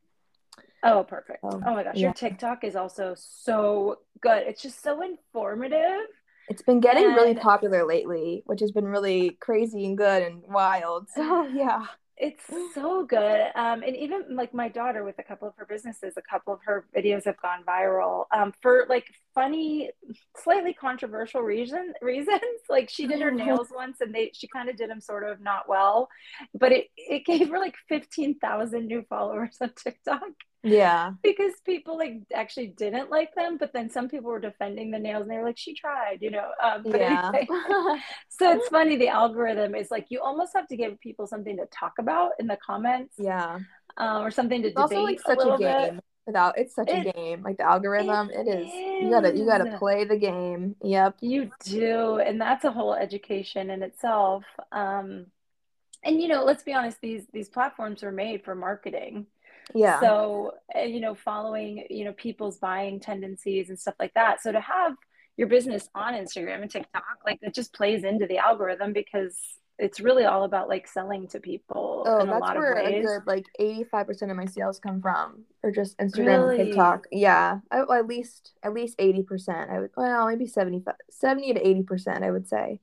[0.83, 1.41] Oh, perfect.
[1.45, 1.95] Oh, oh my gosh.
[1.95, 2.07] Yeah.
[2.09, 4.45] Your TikTok is also so good.
[4.47, 6.09] It's just so informative.
[6.53, 10.43] It's been getting and really popular lately, which has been really crazy and good and
[10.47, 11.09] wild.
[11.09, 11.87] So yeah.
[12.19, 12.45] It's
[12.75, 13.47] so good.
[13.55, 16.61] Um, and even like my daughter with a couple of her businesses, a couple of
[16.67, 19.89] her videos have gone viral um, for like funny,
[20.37, 22.43] slightly controversial reason reasons.
[22.69, 25.41] Like she did her nails once and they she kind of did them sort of
[25.41, 26.11] not well,
[26.53, 30.21] but it, it gave her like 15,000 new followers on TikTok.
[30.63, 31.13] Yeah.
[31.23, 35.23] because people like actually didn't like them, but then some people were defending the nails
[35.23, 36.51] and they were like, she tried, you know.
[36.63, 37.31] Um, yeah.
[38.29, 38.97] so it's funny.
[38.97, 42.47] The algorithm is like you almost have to give people something to talk about in
[42.47, 43.15] the comments.
[43.19, 43.59] Yeah.
[43.97, 45.95] Um, or something to It's debate also like such little a game.
[45.97, 46.05] bit.
[46.27, 47.43] Without it's such It- a game.
[47.43, 48.73] Like the algorithm, it it is.
[48.73, 50.77] You gotta you gotta play the game.
[50.83, 51.17] Yep.
[51.21, 54.45] You do, and that's a whole education in itself.
[54.71, 55.27] Um,
[56.05, 59.27] and you know, let's be honest, these these platforms are made for marketing.
[59.75, 60.01] Yeah.
[60.01, 64.43] So, uh, you know, following, you know, people's buying tendencies and stuff like that.
[64.43, 64.95] So to have
[65.37, 69.39] your business on Instagram and TikTok, like it just plays into the algorithm because
[69.79, 72.75] it's really all about like selling to people Oh, in a that's lot of where
[72.79, 73.05] a ways.
[73.07, 76.57] good like eighty five percent of my sales come from, or just Instagram Really?
[76.61, 77.07] and TikTok.
[77.11, 79.71] Yeah, I, well, at least at least eighty percent.
[79.71, 82.23] I would well maybe 75, 70 to eighty percent.
[82.25, 82.81] I would say.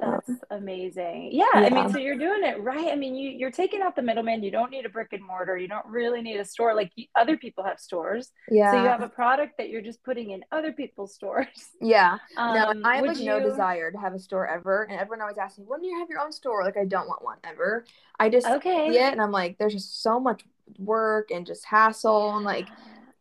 [0.00, 1.28] That's amazing.
[1.32, 2.90] Yeah, I mean, so you're doing it right.
[2.90, 4.42] I mean, you you're taking out the middleman.
[4.42, 5.58] You don't need a brick and mortar.
[5.58, 6.74] You don't really need a store.
[6.74, 8.64] Like other people have stores, Yeah.
[8.64, 11.48] so you have a product that you're just putting in other people's stores.
[11.80, 12.18] yeah.
[12.46, 15.38] No, Um, I have like no desire to have a store ever, and everyone always
[15.38, 17.84] asks me, "When do you have your own store?" Like I don't want one ever.
[18.18, 18.86] I just Okay.
[18.86, 20.44] see it, and I'm like, there's just so much
[20.78, 22.72] work and just hassle, and like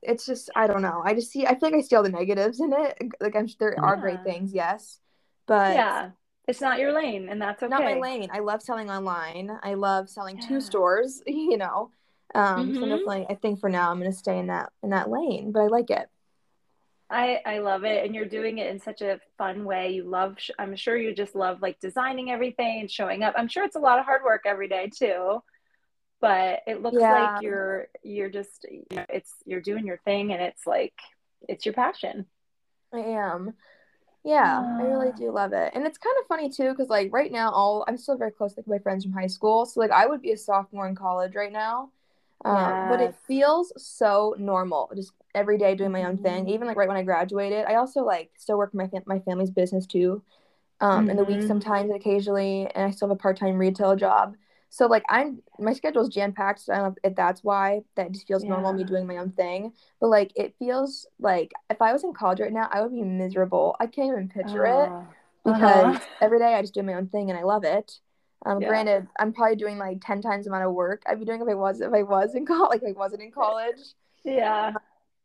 [0.01, 1.01] it's just I don't know.
[1.05, 1.45] I just see.
[1.45, 2.97] I feel like I see all the negatives in it.
[3.21, 4.99] Like I'm there are great things, yes,
[5.47, 6.11] but yeah,
[6.49, 7.69] it's not your lane, and that's okay.
[7.69, 8.29] not my lane.
[8.31, 9.51] I love selling online.
[9.63, 10.47] I love selling Yeah.
[10.47, 11.21] to stores.
[11.27, 11.91] You know,
[12.35, 12.89] um, so Mhm.
[12.89, 15.51] definitely, I think for now I'm gonna stay in that in that lane.
[15.51, 16.09] But I like it.
[17.09, 19.89] I I love it, and you're doing it in such a fun way.
[19.91, 20.35] You love.
[20.39, 23.33] sh- I'm sure you just love like designing everything and showing up.
[23.37, 25.41] I'm sure it's a lot of hard work every day too,
[26.21, 27.33] but it looks Yeah.
[27.35, 30.93] like you're you're just you know, it's you're doing your thing, and it's like
[31.47, 32.25] it's your passion.
[32.93, 33.53] I am.
[34.23, 35.71] Yeah, I really do love it.
[35.73, 38.55] And it's kind of funny too, because like right now, all I'm still very close
[38.55, 39.65] with my friends from high school.
[39.65, 41.91] So like I would be a sophomore in college right now.
[42.45, 46.45] Um, but it feels so normal, just every day doing my own thing.
[46.45, 46.49] Mhm.
[46.49, 49.51] Even like right when I graduated, I also like still work my fam- my family's
[49.51, 50.21] business too.
[50.81, 51.47] Um, in the week Mhm.
[51.47, 54.35] sometimes occasionally, and I still have a part time retail job.
[54.69, 56.61] So like I'm my schedule is jam packed.
[56.61, 59.31] So I don't know if that's why that just feels normal me doing my own
[59.31, 59.73] thing.
[59.99, 63.03] But like it feels like if I was in college right now, I would be
[63.03, 63.75] miserable.
[63.79, 65.13] I can't even picture it Oh.
[65.45, 65.99] because Uh-huh.
[66.21, 67.99] every day I just do my own thing and I love it.
[68.45, 68.63] Um, Yeah.
[68.63, 71.47] granted, I'm probably doing like ten times the amount of work I'd be doing if
[71.47, 73.79] I was if I was in college, like if I wasn't in college.
[74.23, 74.73] Yeah.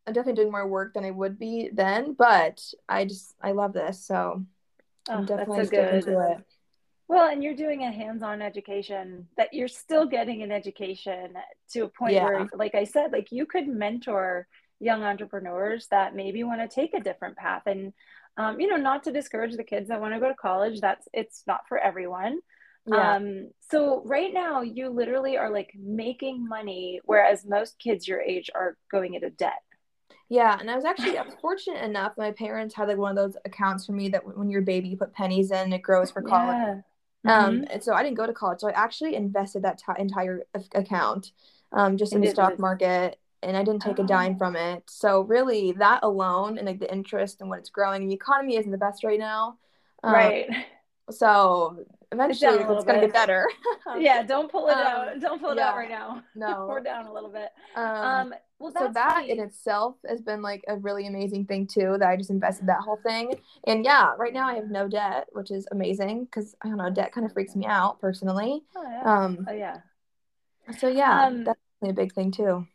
[0.07, 3.73] I'm definitely doing more work than I would be then, but I just I love
[3.73, 4.45] this, so
[5.09, 6.03] Oh, I'm definitely so sticking good.
[6.03, 6.45] to it.
[7.07, 11.35] Well, and you're doing a hands-on education that you're still getting an education
[11.73, 12.25] to a point Yeah.
[12.25, 14.47] where, like I said, like you could mentor
[14.81, 17.93] young entrepreneurs that maybe want to take a different path and
[18.37, 20.81] um, you know, not to discourage the kids that want to go to college.
[20.81, 22.41] That's it's not for everyone.
[22.87, 23.15] Yeah.
[23.17, 28.51] Um, so right now you literally are like making money, whereas most kids your age
[28.55, 29.63] are going into debt.
[30.29, 32.15] Yeah, and I was actually I was fortunate enough.
[32.19, 34.89] My parents had like one of those accounts for me that when you're a baby,
[34.89, 36.57] you put pennies in, it grows for college.
[36.57, 36.81] Yeah.
[37.27, 37.71] Um, Mhm.
[37.71, 40.79] and so I didn't go to college, so I actually invested that ti entire a-
[40.79, 41.33] account,
[41.73, 44.07] um, just in the stock market, and I didn't take a Oh.
[44.07, 44.85] dime from it.
[44.91, 48.71] So really, that alone and like the interest and what it's growing, the economy isn't
[48.71, 49.59] the best right now.
[50.03, 50.49] Um, right.
[51.11, 51.85] So
[52.15, 53.01] eventually, it's, gonna bit.
[53.01, 53.49] get better.
[53.99, 55.21] yeah, don't pull it Um, out.
[55.21, 56.23] Don't pull it out right now.
[56.35, 56.65] No.
[56.67, 57.51] Pour down a little bit.
[57.77, 61.97] Um, Um, well, so that in itself has been like a really amazing thing too
[61.99, 63.35] that i just invested that whole thing
[63.67, 66.89] and yeah right now i have no debt which is amazing because i don't know
[66.89, 69.03] debt kind of freaks me out personally Oh, yeah.
[69.25, 69.79] um oh, yeah.
[70.79, 72.67] so yeah Um, that's definitely a big thing too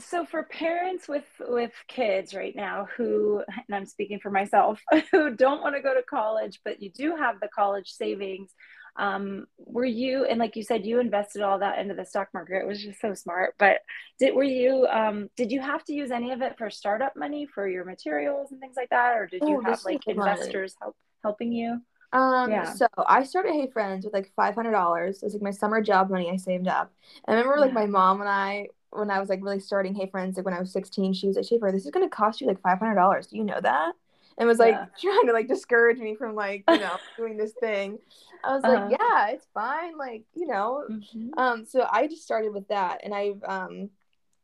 [0.00, 4.80] So for parents with with kids right now who, and I'm speaking for myself,
[5.10, 8.50] who don't want to go to college, but you do have the college savings,
[8.96, 12.62] um, were you and like you said, you invested all that into the stock market.
[12.62, 13.54] It was just so smart.
[13.58, 13.80] But
[14.18, 17.46] did were you um, did you have to use any of it for startup money
[17.46, 20.96] for your materials and things like that, or did you Oh, have like investors help
[21.22, 21.80] helping you?
[22.12, 22.64] um Yeah.
[22.64, 26.30] so i started hey friends with like $500 it was like my summer job money
[26.30, 26.90] i saved up
[27.26, 30.08] and i remember like my mom and i when i was like really starting hey
[30.10, 32.40] friends like when i was 16 she was like shaefer this is going to cost
[32.40, 33.92] you like $500 do you know that
[34.38, 34.86] and was like Yeah.
[35.00, 37.98] trying to like discourage me from like you know doing this thing
[38.44, 38.96] i was like Uh-huh.
[39.00, 41.30] yeah it's fine like you know Mhm.
[41.36, 43.90] um so i just started with that and i've um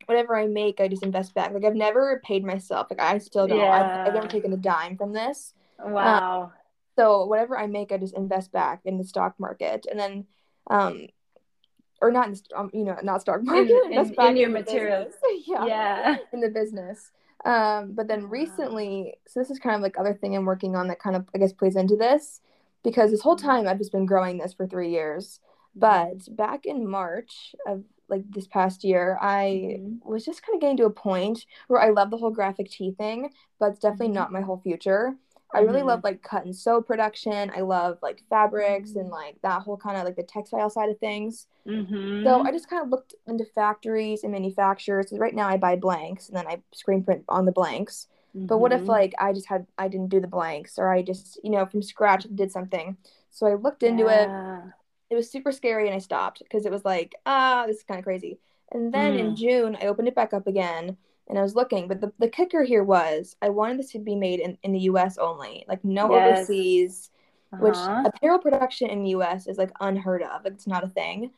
[0.07, 3.47] whatever i make i just invest back like i've never paid myself like i still
[3.47, 6.53] don't I've, I've never taken a dime from this Wow.
[6.97, 10.27] so whatever I make, I just invest back in the stock market, and then,
[10.71, 11.09] um,
[12.01, 15.13] or not in um, you know, not stock market, in- in back your materials.
[15.47, 16.17] yeah, yeah.
[16.33, 17.11] in the business.
[17.45, 20.89] Um, but then recently, so this is kind of like other thing I'm working on
[20.89, 22.41] that kind of I guess plays into this,
[22.83, 25.41] because this whole time I've just been growing this for three years.
[25.75, 30.11] But back in March of like this past year, I mm-hmm.
[30.11, 32.95] was just kind of getting to a point where I love the whole graphic tee
[32.97, 34.15] thing, but it's definitely mm-hmm.
[34.15, 35.15] not my whole future.
[35.55, 35.89] I really mm-hmm.
[35.89, 37.51] love like cut and sew production.
[37.55, 40.99] I love like fabrics and like that whole kind of like the textile side of
[40.99, 41.47] things.
[41.67, 42.25] Mm-hmm.
[42.25, 45.13] So I just kind of looked into factories and manufacturers.
[45.13, 48.09] Right now I buy blanks and then I screen print on the blanks.
[48.37, 48.47] Mm-hmm.
[48.47, 48.91] But what if mm-hmm.
[48.91, 51.83] like I just had I didn't do the blanks or I just you know from
[51.83, 52.97] scratch did something.
[53.31, 54.59] So I looked into yeah.
[54.59, 54.73] it.
[55.11, 57.99] It was super scary and I stopped because it was like ah this is kind
[57.99, 58.41] of crazy.
[58.73, 59.19] And then mm.
[59.21, 60.97] in June I opened it back up again
[61.29, 64.15] and I was looking, but the, the kicker here was I wanted this to be
[64.15, 66.39] made in, in the US only, like no yes.
[66.39, 67.11] overseas,
[67.53, 67.63] uh-huh.
[67.63, 70.45] which apparel production in the US is like unheard of.
[70.45, 71.31] It's not a thing.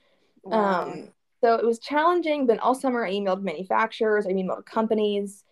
[0.43, 0.83] Wow.
[0.83, 1.09] Um,
[1.43, 5.45] so it was challenging, but all summer I emailed manufacturers, I emailed companies,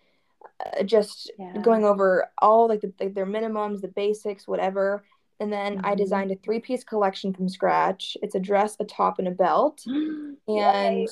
[0.64, 1.58] uh, just yeah.
[1.62, 5.04] going over all like, the, like their minimums, the basics, whatever.
[5.40, 5.86] And then mm-hmm.
[5.86, 8.16] I designed a three piece collection from scratch.
[8.22, 9.82] It's a dress, a top, and a belt.
[9.86, 11.08] and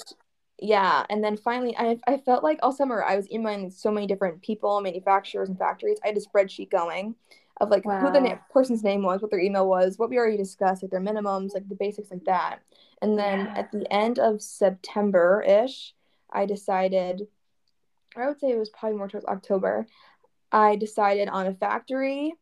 [0.62, 4.06] yeah and then finally I, I felt like all summer i was emailing so many
[4.06, 7.16] different people manufacturers and factories i had a spreadsheet going
[7.60, 7.98] of like wow.
[8.00, 10.90] who the na- person's name was what their email was what we already discussed like
[10.90, 12.60] their minimums like the basics like that
[13.02, 13.54] and then yeah.
[13.56, 15.94] at the end of september-ish
[16.30, 17.26] i decided
[18.16, 19.86] i would say it was probably more towards october
[20.52, 22.34] i decided on a factory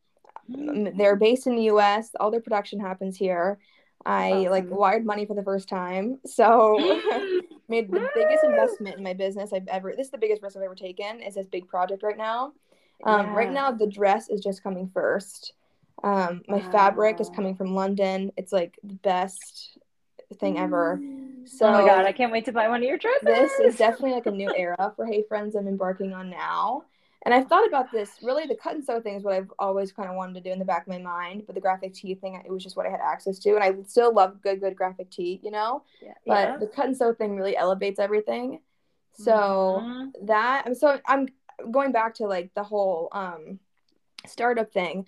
[0.50, 0.96] mm-hmm.
[0.98, 3.58] they're based in the us all their production happens here
[4.06, 4.50] I awesome.
[4.50, 6.20] like wired money for the first time.
[6.24, 6.78] So
[7.70, 10.62] made the biggest investment in my business I've ever this is the biggest risk I've
[10.62, 12.52] ever taken is this big project right now.
[13.04, 13.34] Um, yeah.
[13.34, 15.54] right now the dress is just coming first.
[16.02, 16.70] Um, my wow.
[16.70, 18.32] fabric is coming from London.
[18.36, 19.78] It's like the best
[20.38, 21.00] thing ever.
[21.44, 23.24] So Oh my god, I can't wait to buy one of your dresses.
[23.24, 26.84] This is definitely like a new era for Hey Friends I'm embarking on now.
[27.24, 28.12] And I've thought about this.
[28.22, 30.52] Really, the cut and sew thing is what I've always kind of wanted to do
[30.52, 31.42] in the back of my mind.
[31.46, 33.74] But the graphic tee thing, it was just what I had access to, and I
[33.86, 35.82] still love good, good graphic tee, you know.
[36.02, 36.14] Yeah.
[36.26, 36.56] But yeah.
[36.56, 38.60] the cut and sew thing really elevates everything.
[39.12, 40.26] So mm-hmm.
[40.26, 41.28] that I'm so I'm
[41.70, 43.58] going back to like the whole um
[44.26, 45.04] startup thing.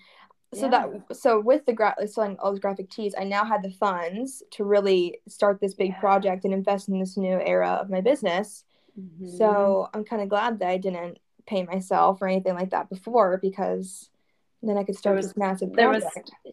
[0.54, 0.86] So yeah.
[1.08, 4.42] that so with the gra- selling all those graphic tees, I now had the funds
[4.52, 6.00] to really start this big yeah.
[6.00, 8.64] project and invest in this new era of my business.
[9.00, 9.34] Mm-hmm.
[9.38, 13.38] So I'm kind of glad that I didn't pay myself or anything like that before
[13.38, 14.08] because
[14.62, 16.04] then I could start was, this massive there was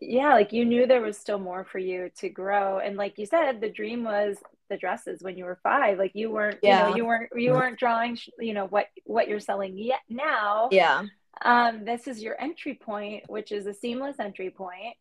[0.02, 2.80] yeah like you knew there was still more for you to grow.
[2.80, 4.38] And like you said the dream was
[4.70, 5.98] the dresses when you were five.
[5.98, 6.86] Like you weren't yeah.
[6.86, 10.70] you know you weren't you weren't drawing you know what what you're selling yet now.
[10.72, 11.04] Yeah.
[11.44, 14.96] Um this is your entry point which is a seamless entry point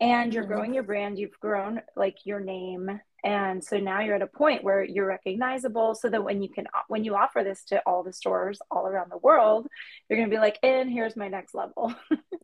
[0.00, 0.52] and you're mm-hmm.
[0.52, 3.00] growing your brand you've grown like your name.
[3.22, 6.66] And so now you're at a point where you're recognizable so that when you can
[6.88, 9.66] when you offer this to all the stores all around the world
[10.08, 11.94] you're going to be like and here's my next level.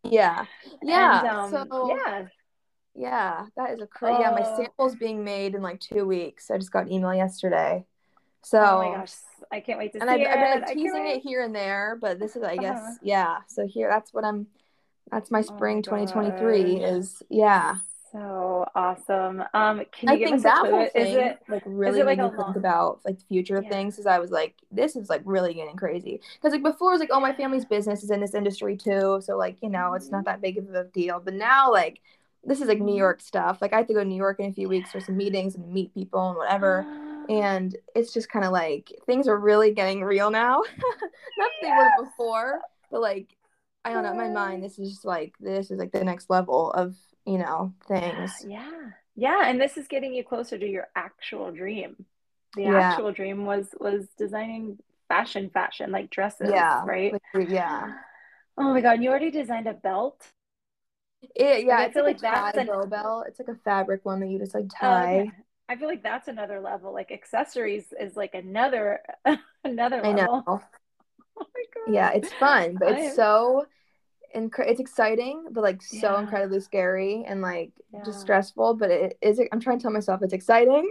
[0.04, 0.46] Yeah.
[0.82, 1.20] Yeah.
[1.20, 2.26] and, um, so yeah.
[2.94, 4.20] Yeah that is a crazy oh.
[4.20, 4.56] yeah my oh.
[4.56, 6.50] sample's being made in like two weeks.
[6.50, 7.84] I just got an email yesterday.
[8.42, 9.12] So oh my gosh.
[9.52, 11.54] I can't wait to and see I've, it I've been like teasing it here and
[11.54, 12.94] there but this is i guess uh-huh.
[13.02, 13.38] yeah.
[13.48, 14.46] So here that's what i'm
[15.10, 17.76] that's my spring oh 2023 is yeah
[18.12, 19.42] so awesome.
[19.54, 22.18] Um, can you I give think that whole thing, is it like really it made
[22.18, 23.70] like me think about like the future of yeah.
[23.70, 23.94] things?
[23.94, 26.20] Because I was like, this is like really getting crazy.
[26.34, 29.20] Because like before, it was like, oh, my family's business is in this industry too,
[29.22, 31.20] so like you know, it's not that big of a deal.
[31.20, 32.00] But now, like,
[32.44, 32.98] this is like New mm-hmm.
[32.98, 33.58] York stuff.
[33.60, 35.54] Like I have to go to New York in a few weeks for some meetings
[35.54, 36.86] and meet people and whatever.
[37.28, 40.62] And it's just kind of like things are really getting real now.
[41.38, 43.28] not that they were before, but like
[43.84, 44.12] I don't know.
[44.12, 46.94] In my mind, this is just like this is like the next level of
[47.26, 48.32] you know, things.
[48.46, 48.70] Yeah.
[49.16, 49.42] Yeah.
[49.46, 52.04] And this is getting you closer to your actual dream.
[52.56, 52.78] The yeah.
[52.78, 54.78] actual dream was was designing
[55.08, 56.50] fashion fashion, like dresses.
[56.52, 56.84] Yeah.
[56.84, 57.14] Right.
[57.48, 57.92] yeah.
[58.58, 60.22] Oh my god, you already designed a belt.
[61.34, 63.24] It, yeah, I feel like, like that's a bow belt.
[63.26, 65.20] It's like a fabric one that you just like oh, tie.
[65.20, 65.30] Okay.
[65.70, 66.92] I feel like that's another level.
[66.92, 69.00] Like accessories is like another
[69.64, 70.10] another level.
[70.10, 70.60] I know.
[71.74, 71.94] God.
[71.94, 73.14] Yeah, it's fun, but it's am...
[73.14, 73.66] so
[74.34, 76.20] inc- it's exciting, but like so yeah.
[76.20, 78.02] incredibly scary and like yeah.
[78.04, 78.74] just stressful.
[78.74, 79.40] But it is.
[79.52, 80.88] I'm trying to tell myself it's exciting.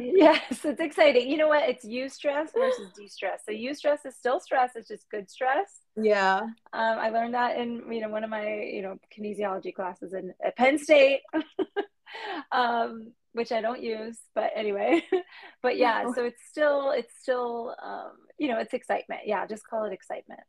[0.00, 1.30] yes, it's exciting.
[1.30, 1.68] You know what?
[1.68, 3.42] It's you stress versus de-stress.
[3.44, 4.72] So you stress is still stress.
[4.76, 5.80] It's just good stress.
[5.96, 6.40] Yeah.
[6.40, 10.34] Um, I learned that in you know one of my you know kinesiology classes in
[10.44, 11.20] at Penn State.
[12.52, 15.02] um, which I don't use, but anyway,
[15.62, 19.22] but yeah, so it's still, it's still, um, you know, it's excitement.
[19.26, 20.40] Yeah, just call it excitement.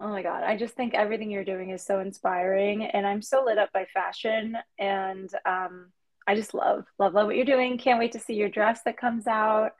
[0.00, 0.42] Oh my God.
[0.42, 2.84] I just think everything you're doing is so inspiring.
[2.84, 4.56] And I'm so lit up by fashion.
[4.78, 5.92] And um,
[6.26, 7.78] I just love, love, love what you're doing.
[7.78, 9.72] Can't wait to see your dress that comes out.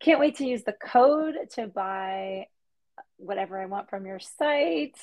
[0.00, 2.46] Can't wait to use the code to buy
[3.16, 4.98] whatever I want from your site.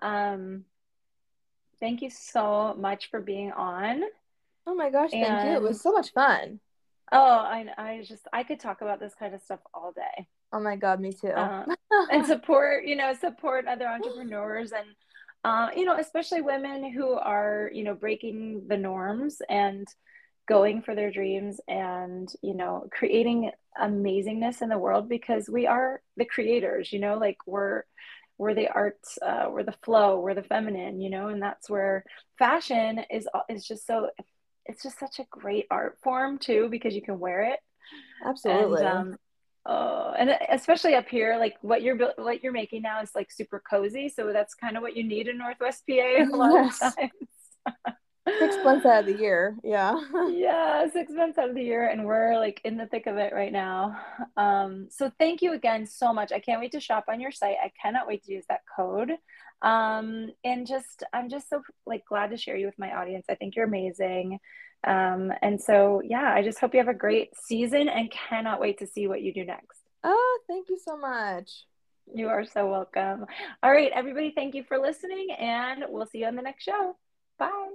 [0.00, 0.64] Um,
[1.78, 4.02] thank you so much for being on.
[4.66, 5.50] Oh my gosh, thank you.
[5.50, 6.60] It was so much fun.
[7.12, 10.26] Oh, I, I just, I could talk about this kind of stuff all day.
[10.52, 11.28] Oh my God, me too.
[11.28, 11.64] Uh,
[12.10, 14.86] and support, you know, support other entrepreneurs and,
[15.44, 19.86] uh, you know, especially women who are, you know, breaking the norms and
[20.48, 23.50] going for their dreams and, you know, creating
[23.80, 27.82] amazingness in the world because we are the creators, you know, like we're,
[28.38, 32.04] we're the arts, uh, we're the flow, we're the feminine, you know, and that's where
[32.38, 34.10] fashion is, is just so,
[34.66, 37.60] it's just such a great art form too, because you can wear it.
[38.24, 38.84] Absolutely.
[38.84, 39.16] And, um,
[39.66, 43.62] Oh, and especially up here, like what you're what you're making now is like super
[43.68, 44.10] cozy.
[44.10, 46.82] So that's kind of what you need in Northwest PA a lot yes.
[46.82, 47.96] of times.
[48.26, 50.00] six months out of the year, yeah.
[50.30, 53.32] yeah, six months out of the year, and we're like in the thick of it
[53.32, 53.96] right now.
[54.36, 56.32] Um, so thank you again so much.
[56.32, 57.56] I can't wait to shop on your site.
[57.62, 59.12] I cannot wait to use that code.
[59.62, 63.26] Um, and just I'm just so like glad to share you with my audience.
[63.28, 64.38] I think you're amazing.
[64.86, 68.78] Um, and so, yeah, I just hope you have a great season and cannot wait
[68.78, 69.80] to see what you do next.
[70.02, 71.50] Oh, thank you so much.
[72.14, 73.24] You are so welcome.
[73.62, 76.96] All right, everybody, thank you for listening, and we'll see you on the next show.
[77.38, 77.70] Bye.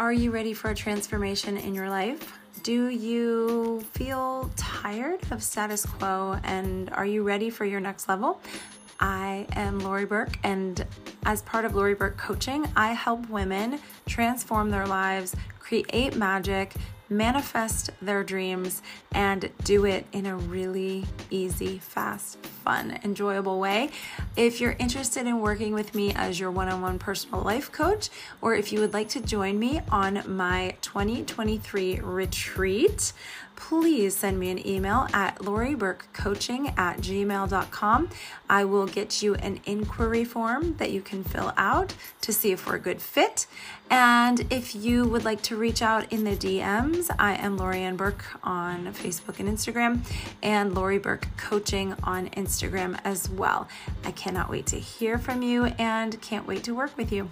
[0.00, 2.38] Are you ready for a transformation in your life?
[2.62, 8.40] Do you feel tired of status quo and are you ready for your next level?
[8.98, 10.86] I am Lori Burke, and
[11.26, 16.72] as part of Lori Burke Coaching, I help women transform their lives, create magic,
[17.10, 18.82] manifest their dreams,
[19.12, 23.90] and do it in a really easy, fast, fun, enjoyable way.
[24.36, 28.08] If you're interested in working with me as your one on one personal life coach,
[28.40, 33.12] or if you would like to join me on my 2023 retreat,
[33.60, 38.08] please send me an email at loriburkecoaching at gmail.com.
[38.48, 42.66] I will get you an inquiry form that you can fill out to see if
[42.66, 43.46] we're a good fit.
[43.90, 48.24] And if you would like to reach out in the DMs, I am Lorianne Burke
[48.42, 50.00] on Facebook and Instagram,
[50.42, 53.68] and Lori Burke Coaching on Instagram as well.
[54.04, 57.28] I cannot wait to hear from you and can't wait to work with you.